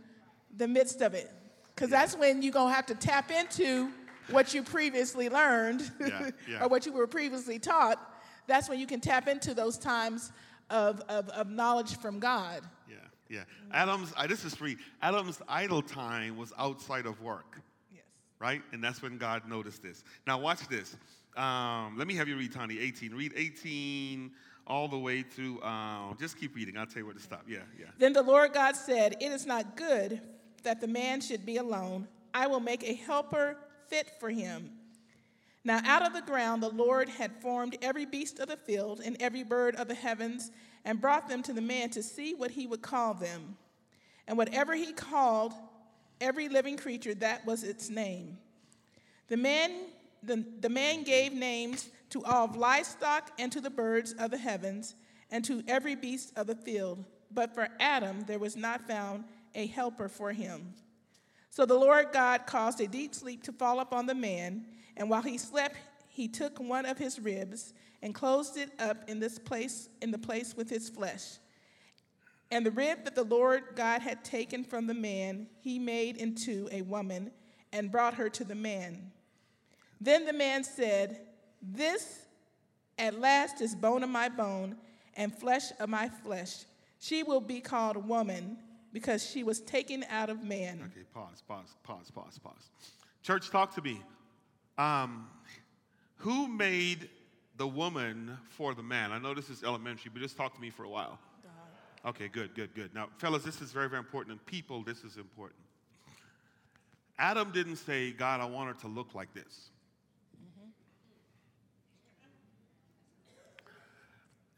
[0.57, 1.31] the midst of it.
[1.75, 3.91] Because that's when you're going to have to tap into
[4.31, 6.63] what you previously learned Yeah, yeah.
[6.65, 7.99] or what you were previously taught.
[8.47, 10.31] That's when you can tap into those times
[10.71, 12.63] of, of, of knowledge from God.
[13.35, 13.41] Yeah.
[13.73, 14.77] Adam's, I, this is free.
[15.03, 17.61] Adam's idle time was outside of work,
[17.93, 18.05] Yes.
[18.39, 18.63] right?
[18.73, 20.05] And that's when God noticed this.
[20.27, 20.97] Now, watch this.
[21.37, 23.13] Um, let me have you read, Tony, 18.
[23.15, 24.31] Read 18
[24.67, 26.77] all the way through, um, just keep reading.
[26.79, 27.45] I'll tell you where to stop.
[27.49, 27.87] Yeah, yeah.
[27.99, 30.21] Then the Lord God said, It is not good
[30.63, 32.09] that the man should be alone.
[32.33, 33.57] I will make a helper
[33.89, 34.71] fit for him.
[35.67, 39.17] Now, out of the ground, the Lord had formed every beast of the field and
[39.21, 40.51] every bird of the heavens
[40.85, 43.57] and brought them to the man to see what he would call them.
[44.27, 45.53] And whatever he called
[46.21, 48.39] every living creature, that was its name.
[49.29, 49.71] The man,
[50.23, 54.39] the, the man gave names to all of livestock and to the birds of the
[54.39, 54.95] heavens
[55.31, 57.05] and to every beast of the field.
[57.31, 60.75] But for Adam there was not found a helper for him.
[61.51, 64.65] So the Lord God caused a deep sleep to fall upon the man,
[64.97, 65.77] and while he slept,
[66.15, 70.19] he took one of his ribs and closed it up in this place in the
[70.19, 71.39] place with his flesh.
[72.53, 76.69] And the rib that the Lord God had taken from the man, he made into
[76.71, 77.33] a woman
[77.73, 79.11] and brought her to the man.
[80.01, 81.23] Then the man said,
[81.61, 82.27] This
[82.97, 84.77] at last is bone of my bone
[85.15, 86.65] and flesh of my flesh.
[87.01, 88.57] She will be called woman
[88.93, 90.81] because she was taken out of man.
[90.93, 92.71] Okay, pause, pause, pause, pause, pause.
[93.25, 94.01] Church, talk to me.
[94.79, 95.27] Um,
[96.17, 97.09] who made
[97.57, 99.13] the woman for the man?
[99.13, 101.19] I know this is elementary, but just talk to me for a while.
[102.07, 102.95] Okay, good, good, good.
[102.95, 104.33] Now, fellas, this is very, very important.
[104.33, 105.61] And people, this is important.
[107.19, 109.71] Adam didn't say, God, I want her to look like this.
[110.37, 110.69] Mm-hmm.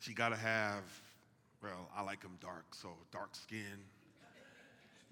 [0.00, 0.82] She got to have,
[1.62, 3.78] well, I like them dark, so dark skin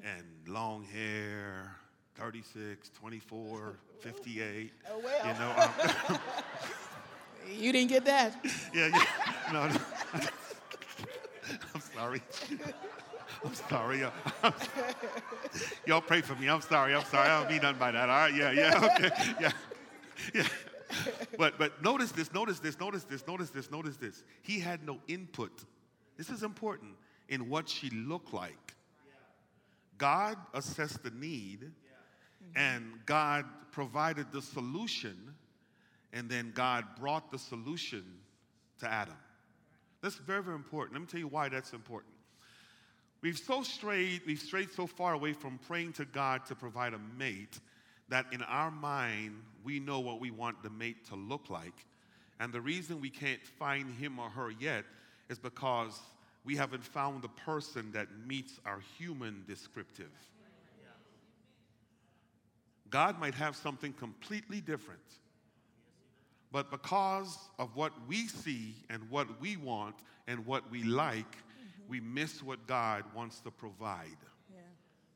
[0.03, 1.77] and long hair,
[2.17, 4.73] 36, 24, 58.
[4.91, 5.27] Oh, well.
[5.27, 6.19] You know,
[7.61, 8.35] You didn't get that.
[8.73, 9.53] yeah, yeah.
[9.53, 9.81] No, no.
[11.75, 12.23] I'm sorry.
[13.45, 14.03] I'm sorry.
[14.05, 14.55] I'm-
[15.87, 16.49] Y'all pray for me.
[16.49, 16.95] I'm sorry.
[16.95, 17.29] I'm sorry.
[17.29, 18.09] I don't mean nothing by that.
[18.09, 18.35] All right.
[18.35, 18.51] Yeah.
[18.53, 18.91] Yeah.
[18.97, 19.11] Okay.
[19.41, 19.53] Yeah.
[20.35, 20.47] Yeah.
[21.37, 22.33] But but notice this.
[22.33, 22.81] Notice this.
[22.81, 23.27] Notice this.
[23.27, 23.71] Notice this.
[23.71, 24.25] Notice this.
[24.43, 25.65] He had no input.
[26.17, 26.93] This is important
[27.29, 28.75] in what she looked like.
[29.99, 31.71] God assessed the need,
[32.55, 35.17] and God provided the solution,
[36.13, 38.05] and then God brought the solution
[38.81, 39.17] to Adam.
[40.01, 40.95] That's very, very important.
[40.95, 42.13] Let me tell you why that's important.
[43.23, 47.01] We've so strayed, we've strayed so far away from praying to God to provide a
[47.19, 47.59] mate
[48.11, 51.87] that in our mind we know what we want the mate to look like.
[52.39, 54.85] And the reason we can't find him or her yet
[55.31, 55.99] is because
[56.45, 60.13] we haven't found the person that meets our human descriptive.
[62.95, 65.01] God might have something completely different.
[66.53, 69.97] But because of what we see and what we want
[70.29, 71.91] and what we like, mm-hmm.
[71.91, 74.17] we miss what God wants to provide.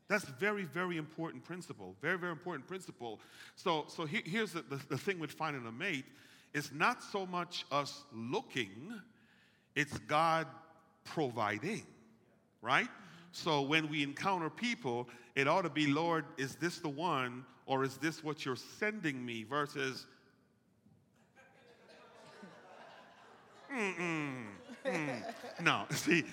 [0.08, 1.94] That's very, very important principle.
[2.02, 3.20] Very, very important principle.
[3.54, 6.06] So, so he- here's the, the, the thing with finding a mate.
[6.54, 8.92] It's not so much us looking,
[9.76, 10.48] it's God
[11.04, 11.86] providing,
[12.60, 12.86] right?
[12.86, 13.28] Mm-hmm.
[13.30, 17.84] So when we encounter people, it ought to be, Lord, is this the one or
[17.84, 20.06] is this what you're sending me versus,
[23.72, 24.46] mm-mm,
[24.86, 25.22] mm.
[25.60, 26.24] No, see,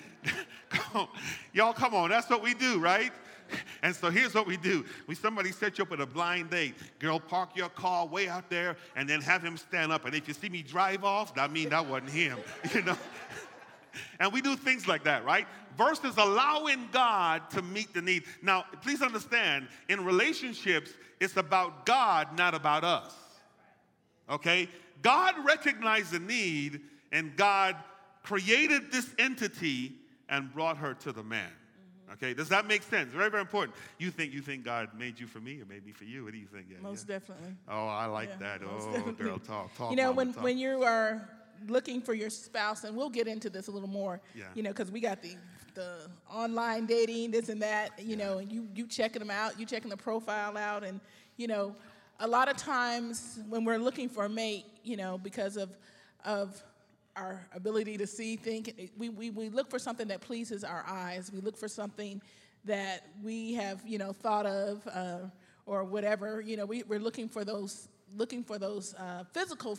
[0.70, 1.08] come on.
[1.52, 2.08] y'all, come on.
[2.08, 3.12] That's what we do, right?
[3.82, 6.74] And so here's what we do: we somebody set you up with a blind date.
[6.98, 10.06] Girl, park your car way out there, and then have him stand up.
[10.06, 12.38] And if you see me drive off, that mean that wasn't him,
[12.74, 12.96] you know.
[14.20, 15.46] And we do things like that, right?
[15.76, 18.24] Versus allowing God to meet the need.
[18.42, 23.14] Now, please understand, in relationships, it's about God, not about us.
[24.30, 24.68] Okay?
[25.02, 26.80] God recognized the need
[27.12, 27.76] and God
[28.22, 29.92] created this entity
[30.28, 31.48] and brought her to the man.
[31.48, 32.12] Mm-hmm.
[32.14, 32.34] Okay?
[32.34, 33.12] Does that make sense?
[33.12, 33.76] Very, very important.
[33.98, 36.24] You think you think God made you for me or made me for you?
[36.24, 36.66] What do you think?
[36.70, 37.18] Yeah, Most yeah.
[37.18, 37.54] definitely.
[37.68, 38.60] Oh, I like Yeah, that.
[38.64, 39.24] Oh, definitely.
[39.24, 39.90] girl, talk, talk.
[39.90, 40.42] you know, when, talk.
[40.42, 41.28] when you are
[41.68, 44.44] looking for your spouse, and we'll get into this a little more, Yeah.
[44.54, 45.34] you know, because we got the,
[45.74, 49.66] the online dating, this and that, you know, and you, you checking them out, you
[49.66, 51.00] checking the profile out, and,
[51.36, 51.74] you know,
[52.20, 55.70] a lot of times when we're looking for a mate, you know, because of,
[56.24, 56.62] of
[57.14, 61.30] our ability to see, think, we, we, we look for something that pleases our eyes.
[61.32, 62.20] We look for something
[62.64, 65.18] that we have, you know, thought of uh,
[65.66, 66.40] or whatever.
[66.40, 69.78] You know, we, we're looking for those, looking for those uh, physical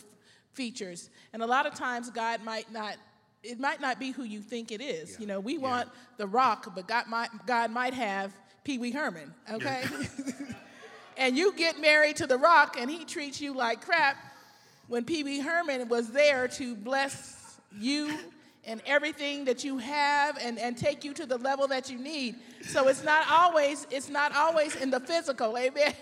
[0.52, 1.10] features.
[1.32, 2.96] And a lot of times, God might not.
[3.44, 5.18] It might not be who you think it is.
[5.20, 5.60] You know, we Yeah.
[5.60, 8.32] want the Rock, but God might, God might have
[8.64, 9.32] Pee Wee Herman.
[9.50, 9.84] Okay.
[11.16, 14.16] and you get married to The Rock and he treats you like crap
[14.88, 18.18] when Pee Wee Herman was there to bless you
[18.64, 22.34] and everything that you have and, and take you to the level that you need.
[22.62, 25.94] So it's not always it's not always in the physical, amen.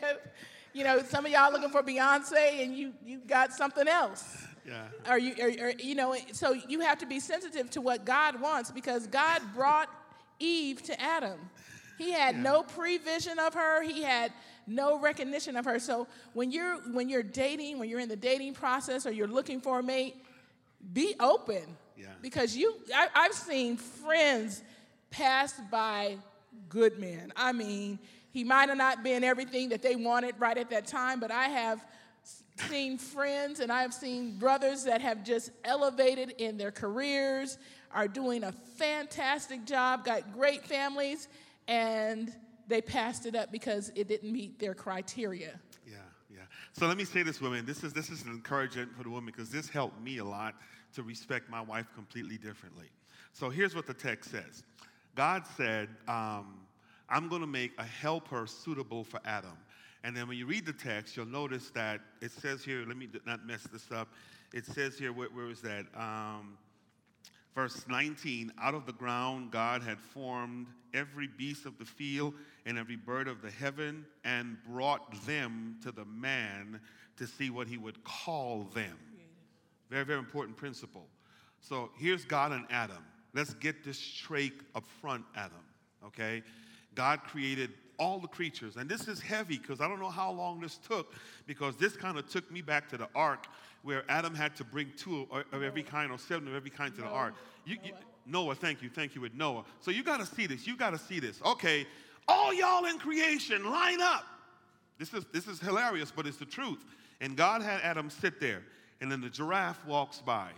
[0.77, 4.45] You know, some of y'all looking for Beyonce and you you got something else.
[4.67, 4.89] Yeah.
[5.09, 8.39] Or you or, or, you know, so you have to be sensitive to what God
[8.43, 9.89] wants because God brought
[10.39, 11.39] Eve to Adam.
[11.97, 12.43] He had yeah.
[12.43, 13.83] no prevision of her.
[13.83, 14.33] He had
[14.67, 15.79] no recognition of her.
[15.79, 19.63] So when you're when you're dating, when you're in the dating process or you're looking
[19.63, 20.17] for a mate,
[20.93, 21.65] be open.
[21.97, 22.09] Yeah.
[22.21, 24.63] Because you I, I've seen friends
[25.09, 26.19] pass by
[26.69, 27.33] good men.
[27.35, 27.99] I mean,
[28.37, 31.49] he might have not been everything that they wanted right at that time, but I
[31.49, 31.83] have
[32.69, 37.57] seen friends and I have seen brothers that have just elevated in their careers,
[37.93, 41.29] are doing a fantastic job, got great families,
[41.67, 42.31] and
[42.69, 45.59] they passed it up because it didn't meet their criteria.
[45.87, 45.97] Yeah,
[46.31, 46.41] yeah.
[46.75, 47.65] So let me say this, women.
[47.65, 50.57] This is this is an encouragement for the women because this helped me a lot
[50.95, 52.91] to respect my wife completely differently.
[53.33, 54.63] So here's what the text says.
[55.15, 56.66] God said, um,
[57.09, 59.57] "I'm going to make a helper suitable for Adam."
[60.05, 62.85] And then when you read the text, you'll notice that it says here.
[62.87, 64.09] Let me not mess this up.
[64.55, 65.87] It says here, where, where is that?
[65.97, 66.57] Um,
[67.57, 72.35] verse 19 out of the ground god had formed every beast of the field
[72.67, 76.79] and every bird of the heaven and brought them to the man
[77.17, 78.99] to see what he would call them
[79.89, 81.07] very very important principle
[81.61, 83.03] so here's god and adam
[83.33, 85.65] let's get this straight up front adam
[86.05, 86.43] okay
[86.97, 90.61] god created all the creatures and this is heavy because i don't know how long
[90.61, 91.15] this took
[91.47, 93.47] because this kind of took me back to the ark
[93.87, 97.03] where Adam had to bring two of every kind or seven of every kind to
[97.03, 97.35] the ark.
[97.65, 97.93] You, you,
[98.27, 99.65] Noah, thank you, thank you with Noah.
[99.81, 100.67] So you got to see this.
[100.67, 101.41] You got to see this.
[101.47, 101.87] Okay,
[102.27, 104.25] all y'all in creation, line up.
[104.99, 106.85] This is this is hilarious, but it's the truth.
[107.21, 108.63] And God had Adam sit there,
[109.01, 110.51] and then the giraffe walks by,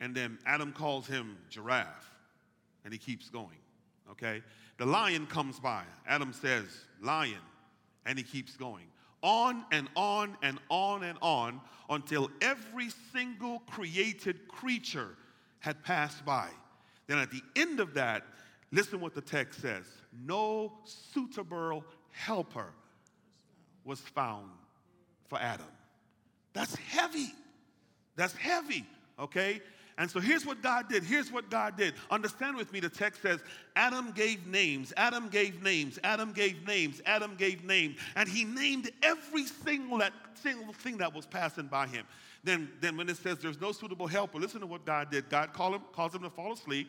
[0.00, 2.10] and then Adam calls him giraffe,
[2.84, 3.58] and he keeps going.
[4.10, 4.42] Okay,
[4.78, 5.82] the lion comes by.
[6.06, 6.64] Adam says
[7.00, 7.40] lion,
[8.04, 8.86] and he keeps going
[9.22, 11.60] on and on and on and on
[11.90, 15.16] until every single created creature
[15.58, 16.48] had passed by.
[17.08, 18.24] Then at the end of that,
[18.70, 19.84] listen what the text says
[20.24, 22.72] no suitable helper
[23.84, 24.50] was found
[25.28, 25.66] for Adam.
[26.52, 27.32] That's heavy.
[28.14, 28.86] That's heavy,
[29.18, 29.60] okay?
[29.98, 31.02] And so here's what God did.
[31.02, 31.94] Here's what God did.
[32.10, 33.40] Understand with me, the text says
[33.76, 38.90] Adam gave names, Adam gave names, Adam gave names, Adam gave names, and he named
[39.02, 42.04] every single, that, single thing that was passing by him.
[42.44, 45.30] Then, then when it says there's no suitable helper, listen to what God did.
[45.30, 46.88] God called him, caused him to fall asleep.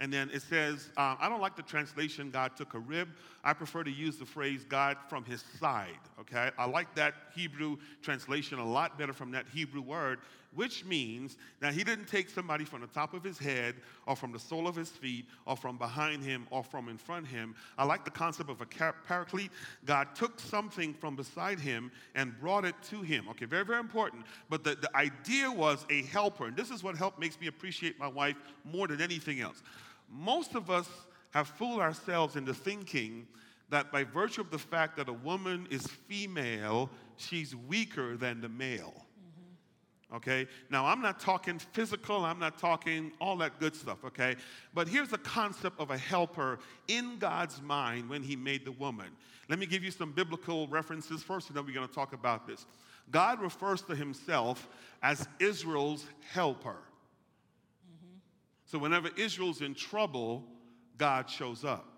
[0.00, 3.08] And then it says, um, I don't like the translation, God took a rib.
[3.44, 6.50] I prefer to use the phrase God from his side, okay?
[6.58, 10.18] I like that Hebrew translation a lot better from that Hebrew word
[10.54, 13.74] which means that he didn't take somebody from the top of his head
[14.06, 17.26] or from the sole of his feet or from behind him or from in front
[17.26, 17.54] of him.
[17.78, 19.50] I like the concept of a paraclete.
[19.84, 23.28] God took something from beside him and brought it to him.
[23.30, 24.24] Okay, very, very important.
[24.50, 26.46] But the, the idea was a helper.
[26.46, 29.62] And this is what helped makes me appreciate my wife more than anything else.
[30.10, 30.88] Most of us
[31.30, 33.26] have fooled ourselves into thinking
[33.70, 38.48] that by virtue of the fact that a woman is female, she's weaker than the
[38.48, 39.06] male
[40.12, 40.46] okay?
[40.70, 44.36] Now, I'm not talking physical, I'm not talking all that good stuff, okay?
[44.74, 46.58] But here's the concept of a helper
[46.88, 49.08] in God's mind when He made the woman.
[49.48, 52.66] Let me give you some biblical references first, and then we're gonna talk about this.
[53.10, 54.68] God refers to Himself
[55.02, 56.78] as Israel's helper.
[57.88, 58.16] Mm-hmm.
[58.66, 60.44] So, whenever Israel's in trouble,
[60.98, 61.88] God shows up.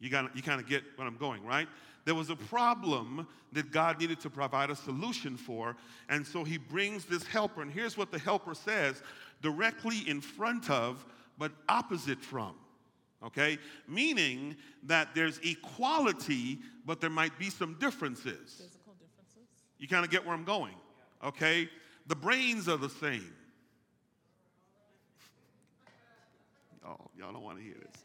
[0.00, 1.68] You, you kind of get what I'm going, right?
[2.04, 5.76] There was a problem that God needed to provide a solution for,
[6.08, 7.62] and so he brings this helper.
[7.62, 9.02] And here's what the helper says
[9.40, 11.04] directly in front of,
[11.38, 12.54] but opposite from.
[13.24, 13.58] Okay?
[13.88, 18.50] Meaning that there's equality, but there might be some differences.
[18.50, 19.48] Physical differences.
[19.78, 20.74] You kind of get where I'm going.
[21.22, 21.70] Okay?
[22.06, 23.32] The brains are the same.
[26.86, 28.02] Oh, y'all don't want to hear this.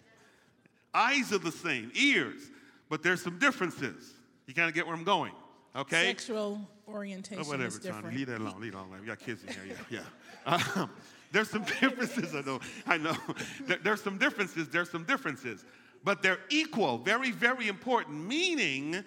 [0.94, 2.50] Eyes are the same, ears
[2.90, 4.14] but there's some differences.
[4.48, 5.32] You kind of get where I'm going,
[5.76, 6.08] okay?
[6.08, 8.06] Sexual orientation oh, whatever, is different.
[8.06, 8.60] Tony, leave that alone.
[8.60, 8.98] Leave it alone.
[9.00, 9.76] We got kids in here.
[9.90, 10.60] Yeah, yeah.
[10.76, 10.90] Um,
[11.32, 12.34] there's some differences.
[12.34, 12.60] I know.
[12.88, 13.16] I know.
[13.68, 14.68] There, there's some differences.
[14.70, 15.66] There's some differences,
[16.04, 16.98] but they're equal.
[16.98, 18.26] Very, very important.
[18.26, 19.04] Meaning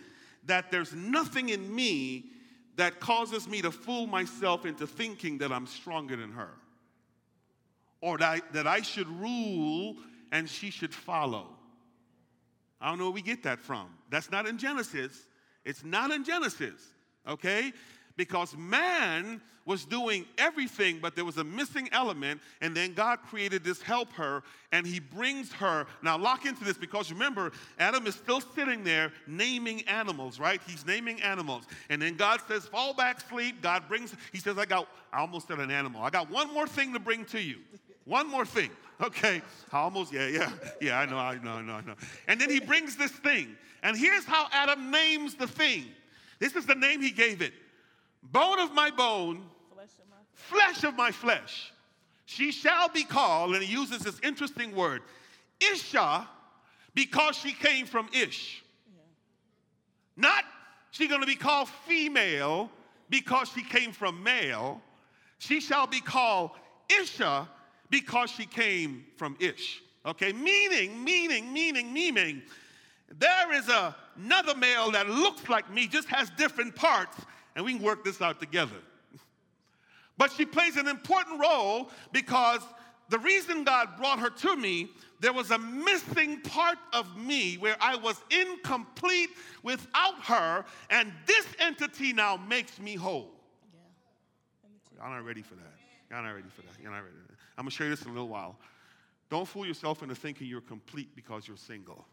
[0.47, 2.27] that there's nothing in me
[2.77, 6.51] that causes me to fool myself into thinking that I'm stronger than her,
[8.01, 9.97] or that I, that I should rule
[10.31, 11.49] and she should follow.
[12.83, 13.87] I don't know where we get that from.
[14.11, 15.27] That's not in Genesis.
[15.65, 16.83] It's not in Genesis,
[17.27, 17.73] okay?
[18.17, 23.63] because man was doing everything, but there was a missing element, and then God created
[23.63, 25.87] this help her, and He brings her.
[26.03, 30.61] Now, lock into this because remember, Adam is still sitting there naming animals, right?
[30.67, 34.15] He's naming animals, and then God says, "Fall back, sleep." God brings.
[34.33, 36.03] He says, "I got." I almost said an animal.
[36.03, 37.59] I got one more thing to bring to you.
[38.05, 38.71] One more thing.
[39.01, 39.43] Okay.
[39.73, 40.13] I almost.
[40.13, 40.51] Yeah, yeah,
[40.81, 40.99] yeah.
[40.99, 41.19] I know.
[41.19, 41.53] I know.
[41.53, 41.75] I know.
[41.75, 41.95] I know.
[42.29, 45.87] And then He brings this thing, and here's how Adam names the thing.
[46.39, 47.53] This is the name He gave it
[48.23, 50.85] bone of my bone, flesh of my flesh.
[50.85, 51.73] Of my flesh.
[52.25, 55.03] She shall be called, and he uses this interesting word,
[55.61, 56.29] Isha,
[56.95, 58.63] because she came from Ish.
[58.87, 59.03] Yeah.
[60.17, 60.45] Not
[60.91, 62.71] she's going to be called female
[63.11, 64.81] because she came from male.
[65.39, 66.53] She shall be called
[67.01, 67.49] Isha
[67.93, 69.83] because she came from Ish.
[70.05, 72.43] Okay, meaning, meaning, meaning, meaning,
[73.19, 77.19] there is a, another male that looks like me, just has different parts,
[77.55, 78.81] and we can work this out together.
[80.19, 82.61] But she plays an important role because
[83.09, 84.91] the reason God brought her to me,
[85.21, 89.31] there was a missing part of me where I was incomplete
[89.63, 93.31] without her, and this entity now makes me whole.
[93.73, 95.03] Yeah.
[95.03, 95.73] Y'all not ready for that.
[96.13, 96.79] Y'all not ready for that.
[96.83, 97.17] Y'all not ready.
[97.57, 98.59] I'm gonna show you this in a little while.
[99.31, 102.05] Don't fool yourself into thinking you're complete because you're single.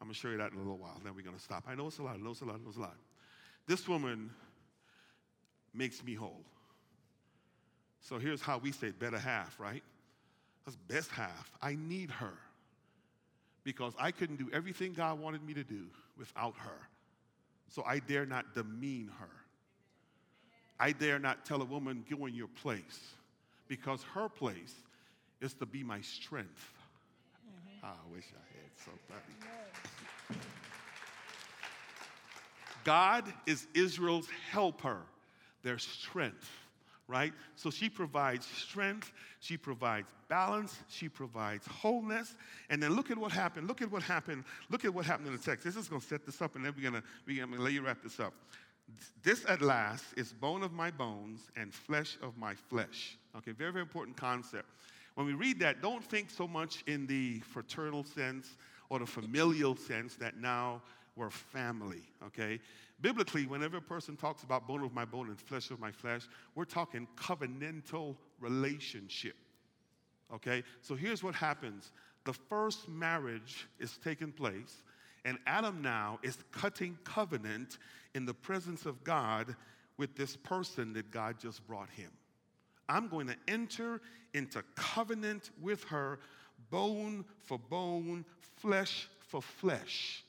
[0.00, 1.00] I'm gonna show you that in a little while.
[1.02, 1.64] Then we're gonna stop.
[1.66, 2.14] I know it's a lot.
[2.14, 2.54] I know it's a lot.
[2.54, 2.96] I know it's a lot.
[3.66, 4.30] This woman
[5.74, 6.44] makes me whole.
[8.02, 9.82] So here's how we say better half, right?
[10.64, 11.50] That's best half.
[11.60, 12.34] I need her
[13.64, 16.88] because I couldn't do everything God wanted me to do without her.
[17.68, 19.30] So I dare not demean her.
[20.80, 23.00] I dare not tell a woman, go in your place
[23.66, 24.74] because her place
[25.40, 26.72] is to be my strength.
[27.46, 27.86] Mm-hmm.
[27.86, 30.40] I wish I had somebody.
[32.84, 35.00] God is Israel's helper
[35.62, 36.50] their strength,
[37.06, 37.32] right?
[37.56, 42.34] So she provides strength, she provides balance, she provides wholeness.
[42.70, 43.68] And then look at what happened.
[43.68, 44.44] Look at what happened.
[44.70, 45.64] Look at what happened in the text.
[45.64, 47.62] This is going to set this up, and then we're going to we're going to
[47.62, 48.32] let you wrap this up.
[49.22, 53.18] This at last is bone of my bones and flesh of my flesh.
[53.36, 54.66] Okay, very, very important concept.
[55.14, 58.56] When we read that, don't think so much in the fraternal sense
[58.88, 60.80] or the familial sense that now
[61.16, 62.60] we're family, okay?
[63.00, 66.22] Biblically, whenever a person talks about bone of my bone and flesh of my flesh,
[66.54, 69.36] we're talking covenantal relationship.
[70.32, 70.62] Okay?
[70.80, 71.92] So here's what happens
[72.24, 74.82] the first marriage is taking place,
[75.24, 77.78] and Adam now is cutting covenant
[78.14, 79.54] in the presence of God
[79.96, 82.10] with this person that God just brought him.
[82.88, 84.00] I'm going to enter
[84.34, 86.20] into covenant with her,
[86.70, 88.24] bone for bone,
[88.56, 90.24] flesh for flesh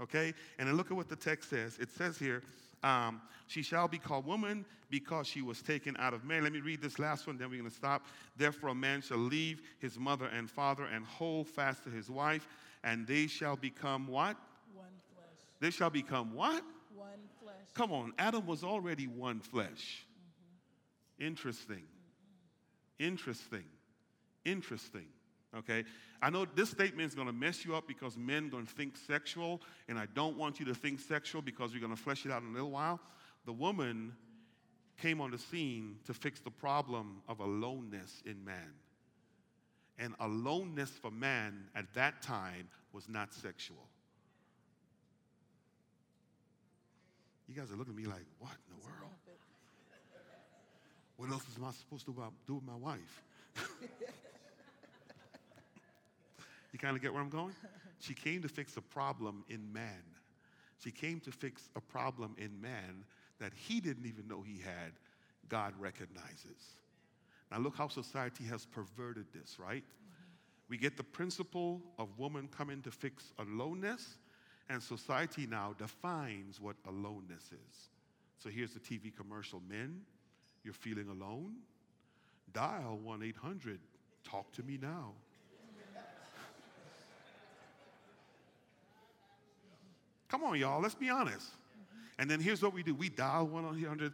[0.00, 0.34] okay?
[0.58, 1.78] And then look at what the text says.
[1.78, 2.42] It says here,
[2.82, 6.42] um, she shall be called woman because she was taken out of man.
[6.42, 8.06] Let me read this last one, then we're going to stop.
[8.36, 12.46] Therefore, a man shall leave his mother and father and hold fast to his wife,
[12.84, 14.36] and they shall become what?
[14.74, 15.26] One flesh.
[15.60, 16.62] They shall become what?
[16.94, 17.08] One
[17.42, 17.54] flesh.
[17.74, 20.04] Come on, Adam was already one flesh.
[21.18, 21.26] Mm-hmm.
[21.26, 21.76] Interesting.
[21.76, 23.04] Mm-hmm.
[23.08, 23.64] Interesting.
[24.44, 25.06] Interesting.
[25.56, 25.84] Okay?
[26.20, 28.96] I know this statement is going to mess you up because men going to think
[28.96, 32.32] sexual, and I don't want you to think sexual because we're going to flesh it
[32.32, 33.00] out in a little while.
[33.44, 34.12] The woman
[35.00, 38.72] came on the scene to fix the problem of aloneness in man.
[39.98, 43.88] And aloneness for man at that time was not sexual.
[47.48, 49.10] You guys are looking at me like, what in the world?
[51.16, 52.14] What else am I supposed to
[52.46, 53.22] do with my wife?
[56.72, 57.54] You kind of get where I'm going?
[58.00, 60.02] she came to fix a problem in man.
[60.82, 63.04] She came to fix a problem in man
[63.38, 64.92] that he didn't even know he had,
[65.48, 66.76] God recognizes.
[67.50, 69.84] Now, look how society has perverted this, right?
[70.68, 74.16] We get the principle of woman coming to fix aloneness,
[74.68, 77.88] and society now defines what aloneness is.
[78.38, 80.00] So here's the TV commercial Men,
[80.64, 81.54] you're feeling alone?
[82.52, 83.80] Dial 1 800,
[84.24, 85.12] talk to me now.
[90.28, 91.46] Come on, y'all, let's be honest.
[92.18, 94.12] And then here's what we do we dial 1 800.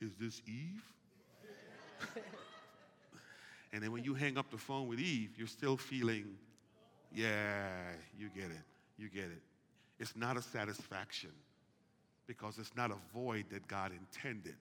[0.00, 0.82] Is this Eve?
[3.72, 6.24] and then when you hang up the phone with Eve, you're still feeling,
[7.14, 7.68] yeah,
[8.18, 8.64] you get it.
[8.96, 9.42] You get it.
[10.00, 11.30] It's not a satisfaction
[12.26, 14.56] because it's not a void that God intended.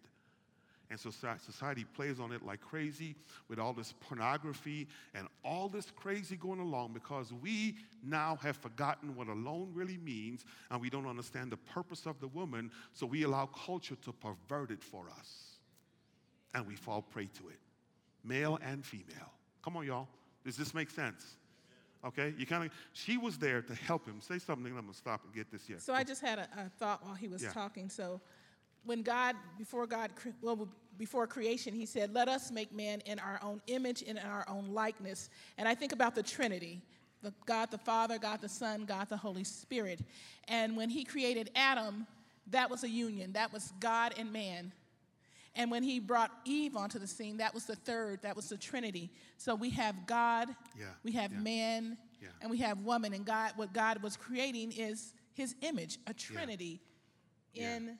[0.91, 3.15] And so society plays on it like crazy
[3.47, 9.15] with all this pornography and all this crazy going along because we now have forgotten
[9.15, 13.21] what alone really means and we don't understand the purpose of the woman, so we
[13.23, 15.59] allow culture to pervert it for us.
[16.55, 17.59] And we fall prey to it,
[18.23, 19.31] male and female.
[19.63, 20.07] Come on, y'all.
[20.43, 21.35] Does this make sense?
[22.05, 22.71] Okay, you kind of.
[22.93, 24.21] She was there to help him.
[24.21, 24.67] Say something.
[24.67, 25.79] I'm gonna stop and get this here.
[25.79, 27.51] So I just had a, a thought while he was yeah.
[27.51, 27.89] talking.
[27.89, 28.21] So
[28.85, 33.39] when God, before God, well, before creation, he said, Let us make man in our
[33.43, 35.29] own image and in our own likeness.
[35.57, 36.81] And I think about the Trinity
[37.21, 40.01] the God the Father, God the Son, God the Holy Spirit.
[40.47, 42.07] And when he created Adam,
[42.47, 44.71] that was a union, that was God and man.
[45.55, 48.57] And when he brought Eve onto the scene, that was the third, that was the
[48.57, 49.11] Trinity.
[49.37, 52.29] So we have God, yeah, we have yeah, man, yeah.
[52.41, 53.13] and we have woman.
[53.13, 56.81] And God, what God was creating is his image, a Trinity
[57.55, 57.97] in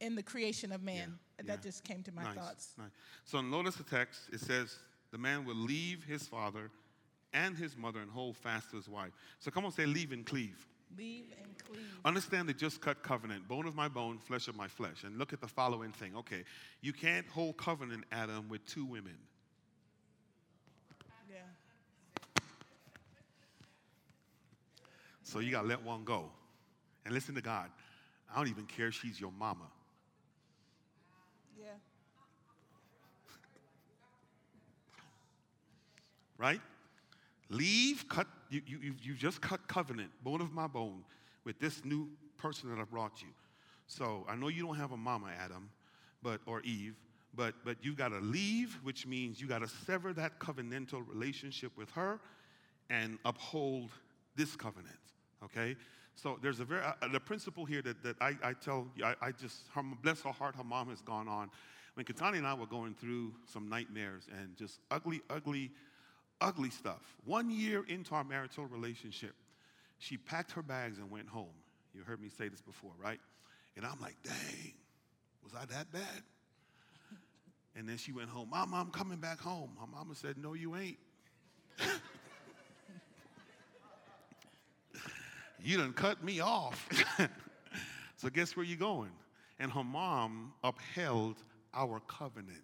[0.00, 1.18] in the creation of man.
[1.44, 2.68] That just came to my nice, thoughts.
[2.78, 2.88] Nice.
[3.24, 4.22] So notice the text.
[4.32, 4.78] It says,
[5.12, 6.70] the man will leave his father
[7.34, 9.12] and his mother and hold fast to his wife.
[9.38, 10.66] So come on, say leave and cleave.
[10.96, 11.84] Leave and cleave.
[12.04, 15.04] Understand the just cut covenant, bone of my bone, flesh of my flesh.
[15.04, 16.16] And look at the following thing.
[16.16, 16.44] Okay,
[16.80, 19.16] you can't hold covenant, Adam, with two women.
[21.30, 21.36] Yeah.
[25.22, 26.30] So you got to let one go.
[27.04, 27.70] And listen to God.
[28.32, 29.66] I don't even care if she's your mama.
[31.58, 31.66] Yeah.
[36.38, 36.60] right?
[37.48, 41.04] Leave, cut, you, you, you just cut covenant, bone of my bone,
[41.44, 43.28] with this new person that I brought you.
[43.86, 45.70] So I know you don't have a mama, Adam,
[46.22, 46.96] but or Eve,
[47.34, 51.70] but but you got to leave, which means you got to sever that covenantal relationship
[51.76, 52.18] with her,
[52.90, 53.90] and uphold
[54.34, 54.96] this covenant.
[55.44, 55.76] Okay.
[56.16, 59.32] So there's a very uh, the principle here that, that I, I tell I, I
[59.32, 61.50] just her, bless her heart, her mom has gone on.
[61.94, 65.70] When Katani and I were going through some nightmares and just ugly, ugly
[66.40, 67.02] ugly stuff.
[67.24, 69.34] One year into our marital relationship,
[69.98, 71.54] she packed her bags and went home.
[71.94, 73.20] You heard me say this before, right?
[73.76, 74.72] And I'm like, dang,
[75.42, 76.22] was I that bad?
[77.76, 79.70] And then she went home, Mom, I'm coming back home.
[79.78, 80.96] My mama said, No, you ain't.
[85.62, 86.88] you done cut me off.
[88.16, 89.10] so guess where you going?
[89.58, 91.36] And her mom upheld
[91.74, 92.62] our covenant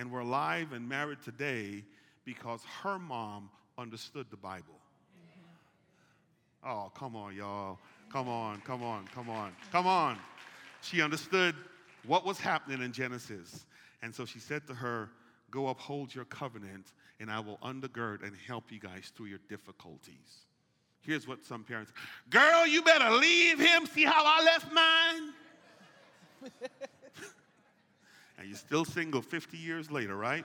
[0.00, 1.84] and we're alive and married today
[2.24, 4.80] because her mom understood the Bible.
[6.64, 7.78] Oh, come on, y'all.
[8.10, 10.18] Come on, come on, come on, come on.
[10.80, 11.54] She understood
[12.06, 13.66] what was happening in Genesis.
[14.00, 15.10] And so she said to her,
[15.50, 16.86] Go uphold your covenant,
[17.18, 20.46] and I will undergird and help you guys through your difficulties.
[21.02, 21.92] Here's what some parents
[22.30, 23.84] Girl, you better leave him.
[23.84, 25.32] See how I left mine?
[28.40, 30.44] and you're still single 50 years later, right?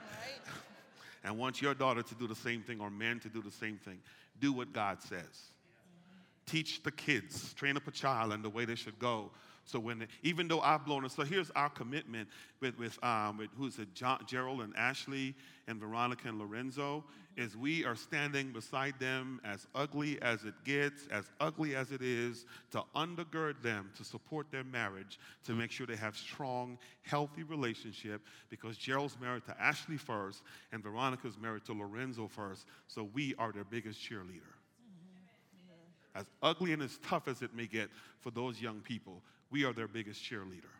[1.24, 3.78] and want your daughter to do the same thing or man to do the same
[3.78, 3.98] thing.
[4.38, 5.50] Do what God says.
[6.44, 9.30] Teach the kids, train up a child in the way they should go.
[9.66, 12.28] So when, even though I've blown it, so here's our commitment
[12.60, 15.34] with, with, um, with who's it, John, Gerald and Ashley
[15.66, 17.02] and Veronica and Lorenzo,
[17.36, 22.00] is we are standing beside them as ugly as it gets, as ugly as it
[22.00, 27.42] is, to undergird them, to support their marriage, to make sure they have strong, healthy
[27.42, 33.34] relationship, because Gerald's married to Ashley first, and Veronica's married to Lorenzo first, so we
[33.36, 34.54] are their biggest cheerleader.
[36.14, 37.90] As ugly and as tough as it may get
[38.20, 39.20] for those young people,
[39.50, 40.72] we are their biggest cheerleader.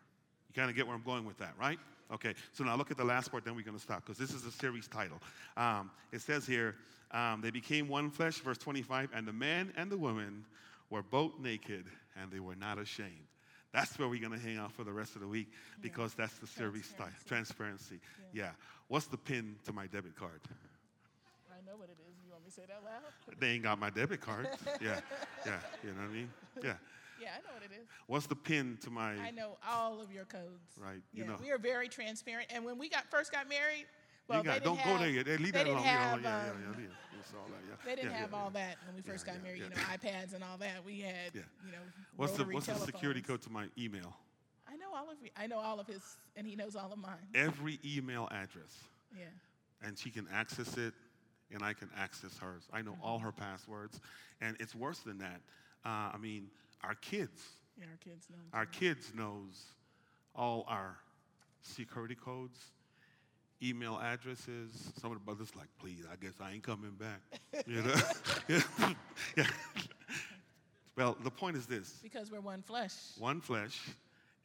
[0.49, 1.79] You kind of get where I'm going with that, right?
[2.11, 4.33] Okay, so now look at the last part, then we're going to stop because this
[4.33, 5.19] is a series title.
[5.57, 6.75] Um, it says here,
[7.11, 10.45] um, they became one flesh, verse 25, and the man and the woman
[10.89, 11.85] were both naked
[12.21, 13.27] and they were not ashamed.
[13.73, 15.51] That's where we're going to hang out for the rest of the week
[15.81, 16.25] because yeah.
[16.25, 17.09] that's the series style.
[17.27, 17.99] Transparency.
[18.33, 18.43] Yeah.
[18.43, 18.49] yeah.
[18.87, 20.39] What's the pin to my debit card?
[21.51, 22.15] I know what it is.
[22.25, 23.37] You want me to say that loud?
[23.39, 24.47] They ain't got my debit card.
[24.81, 25.01] yeah.
[25.45, 25.59] Yeah.
[25.83, 26.29] You know what I mean?
[26.63, 26.73] Yeah.
[27.21, 27.87] Yeah, I know what it is.
[28.07, 29.13] What's the pin to my?
[29.13, 30.77] I know all of your codes.
[30.79, 31.01] Right.
[31.13, 31.35] You yeah, know.
[31.41, 32.47] we are very transparent.
[32.53, 33.85] And when we got first got married,
[34.27, 35.39] well, got, don't have, go there yet.
[35.39, 35.83] Leave that alone.
[35.83, 37.75] Have, yeah, yeah, yeah, yeah, all that, yeah.
[37.85, 39.63] They didn't have all that when we first got married.
[39.63, 40.83] You know, iPads and all that.
[40.85, 41.77] We had, you know,
[42.15, 42.85] what's the what's telephones.
[42.85, 44.15] the security code to my email?
[44.67, 47.15] I know all of I know all of his, and he knows all of mine.
[47.35, 48.83] Every email address.
[49.17, 49.25] Yeah.
[49.81, 50.93] And she can access it,
[51.51, 52.63] and I can access hers.
[52.73, 53.03] I know mm-hmm.
[53.03, 54.01] all her passwords,
[54.41, 55.41] and it's worse than that.
[55.85, 56.47] Uh, I mean,
[56.87, 57.41] our kids
[57.77, 58.37] yeah, our kids know.
[58.53, 59.63] Our kids knows
[60.35, 60.97] all our
[61.61, 62.59] security codes,
[63.61, 64.91] email addresses.
[64.99, 67.21] Some of the brothers like, please, I guess I ain't coming back.
[67.67, 67.95] You know?
[69.35, 69.45] yeah.
[70.95, 71.99] Well, the point is this.
[72.03, 72.93] Because we're one flesh.
[73.17, 73.79] One flesh,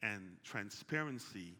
[0.01, 1.53] and transparency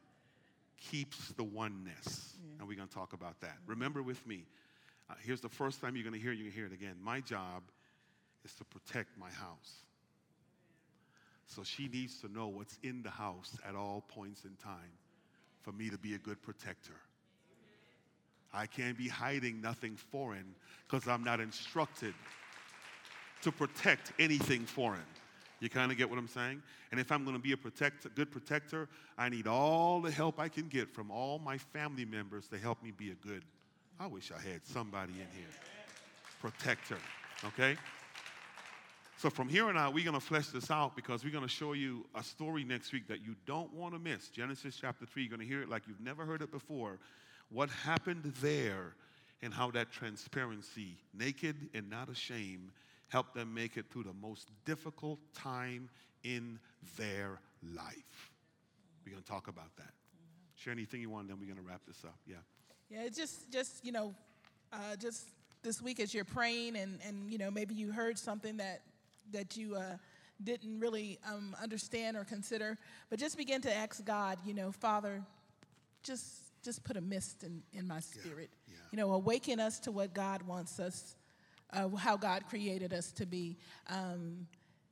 [0.91, 2.35] keeps the oneness.
[2.43, 2.59] Yeah.
[2.59, 3.57] And we're going to talk about that.
[3.67, 4.45] Remember with me,
[5.09, 6.73] uh, here's the first time you're going to hear it, you're going to hear it
[6.73, 6.95] again.
[7.01, 7.63] My job
[8.43, 9.83] is to protect my house.
[11.47, 14.91] So she needs to know what's in the house at all points in time
[15.61, 16.95] for me to be a good protector.
[18.53, 20.55] I can't be hiding nothing foreign
[20.87, 22.13] because I'm not instructed
[23.41, 25.01] to protect anything foreign.
[25.59, 26.61] You kind of get what I'm saying?
[26.91, 30.39] And if I'm going to be a protect, good protector, I need all the help
[30.39, 33.43] I can get from all my family members to help me be a good.
[33.99, 35.47] I wish I had somebody in here.
[36.41, 36.97] Protector.
[37.45, 37.77] Okay?
[39.17, 41.49] So from here on out, we're going to flesh this out because we're going to
[41.49, 44.27] show you a story next week that you don't want to miss.
[44.27, 46.99] Genesis chapter 3, you're going to hear it like you've never heard it before.
[47.49, 48.95] What happened there
[49.41, 52.71] and how that transparency, naked and not ashamed,
[53.07, 55.89] helped them make it through the most difficult time
[56.23, 56.59] in
[56.97, 57.39] their
[57.75, 58.31] life.
[59.05, 59.93] We're going to talk about that.
[60.55, 62.17] Share anything you want, then we're going to wrap this up.
[62.25, 62.37] Yeah.
[62.89, 64.13] Yeah, just, just you know,
[64.71, 65.27] uh, just
[65.61, 68.81] this week as you're praying and, and, you know, maybe you heard something that
[69.31, 69.97] that you uh,
[70.43, 72.77] didn't really um, understand or consider.
[73.09, 75.21] But just begin to ask God, you know, Father,
[76.03, 76.25] just
[76.63, 78.49] just put a mist in, in my spirit.
[78.67, 78.79] Yeah, yeah.
[78.91, 81.15] You know, awaken us to what God wants us,
[81.73, 83.57] uh, how God created us to be.
[83.89, 84.47] Um,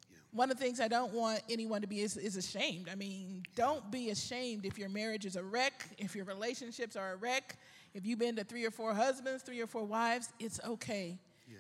[0.10, 0.18] yeah.
[0.34, 2.90] One of the things I don't want anyone to be is, is ashamed.
[2.92, 7.14] I mean, don't be ashamed if your marriage is a wreck, if your relationships are
[7.14, 7.58] a wreck,
[7.94, 11.18] if you've been to three or four husbands, three or four wives, it's okay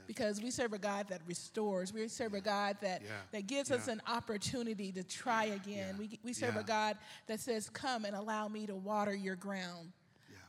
[0.07, 1.93] because we serve a God that restores.
[1.93, 3.09] We serve a God that, yeah.
[3.31, 3.77] that gives yeah.
[3.77, 5.95] us an opportunity to try again.
[5.97, 9.91] We, we serve a God that says, Come and allow me to water your ground.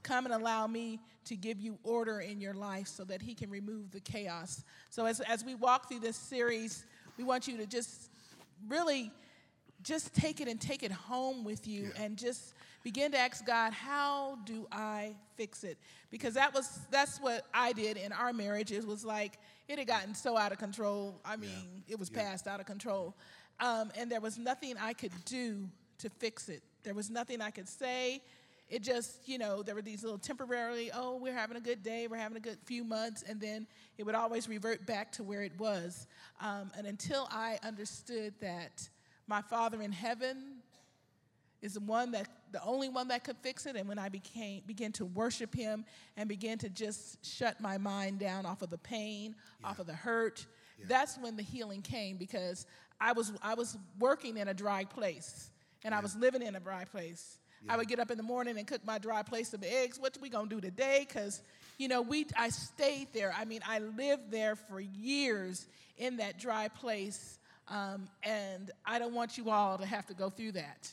[0.03, 3.51] Come and allow me to give you order in your life so that He can
[3.51, 4.65] remove the chaos.
[4.91, 6.85] So, as, as we walk through this series,
[7.17, 8.11] we want you to just
[8.67, 9.13] really
[9.83, 13.73] just take it and take it home with you and just begin to ask God,
[13.73, 15.79] how do I fix it?
[16.11, 18.73] Because that was that's what I did in our marriage.
[18.73, 21.21] It was like it had gotten so out of control.
[21.25, 21.95] I mean, yeah.
[21.95, 22.23] it was yeah.
[22.23, 23.15] passed out of control.
[23.61, 25.69] Um, and there was nothing I could do
[25.99, 26.63] to fix it.
[26.83, 28.23] There was nothing I could say.
[28.69, 32.07] It just, you know, there were these little temporarily, oh, we're having a good day,
[32.07, 33.67] we're having a good few months, and then
[33.99, 36.07] it would always revert back to where it was.
[36.41, 38.89] Um, and until I understood that
[39.27, 40.63] my Father in heaven
[41.61, 44.63] is the one that the only one that could fix it and when i became
[44.67, 45.85] began to worship him
[46.17, 49.69] and began to just shut my mind down off of the pain yeah.
[49.69, 50.47] off of the hurt
[50.79, 50.85] yeah.
[50.89, 52.67] that's when the healing came because
[53.01, 55.51] i was i was working in a dry place
[55.85, 55.99] and yeah.
[55.99, 57.39] i was living in a dry place.
[57.69, 59.97] I would get up in the morning and cook my dry place of eggs.
[60.01, 61.07] What we gonna do today?
[61.07, 61.41] Because
[61.79, 63.33] you know we i stayed there.
[63.39, 65.65] I mean i lived there for years
[65.97, 67.39] in that dry place
[67.69, 70.93] um, and i don't want you all to have to go through that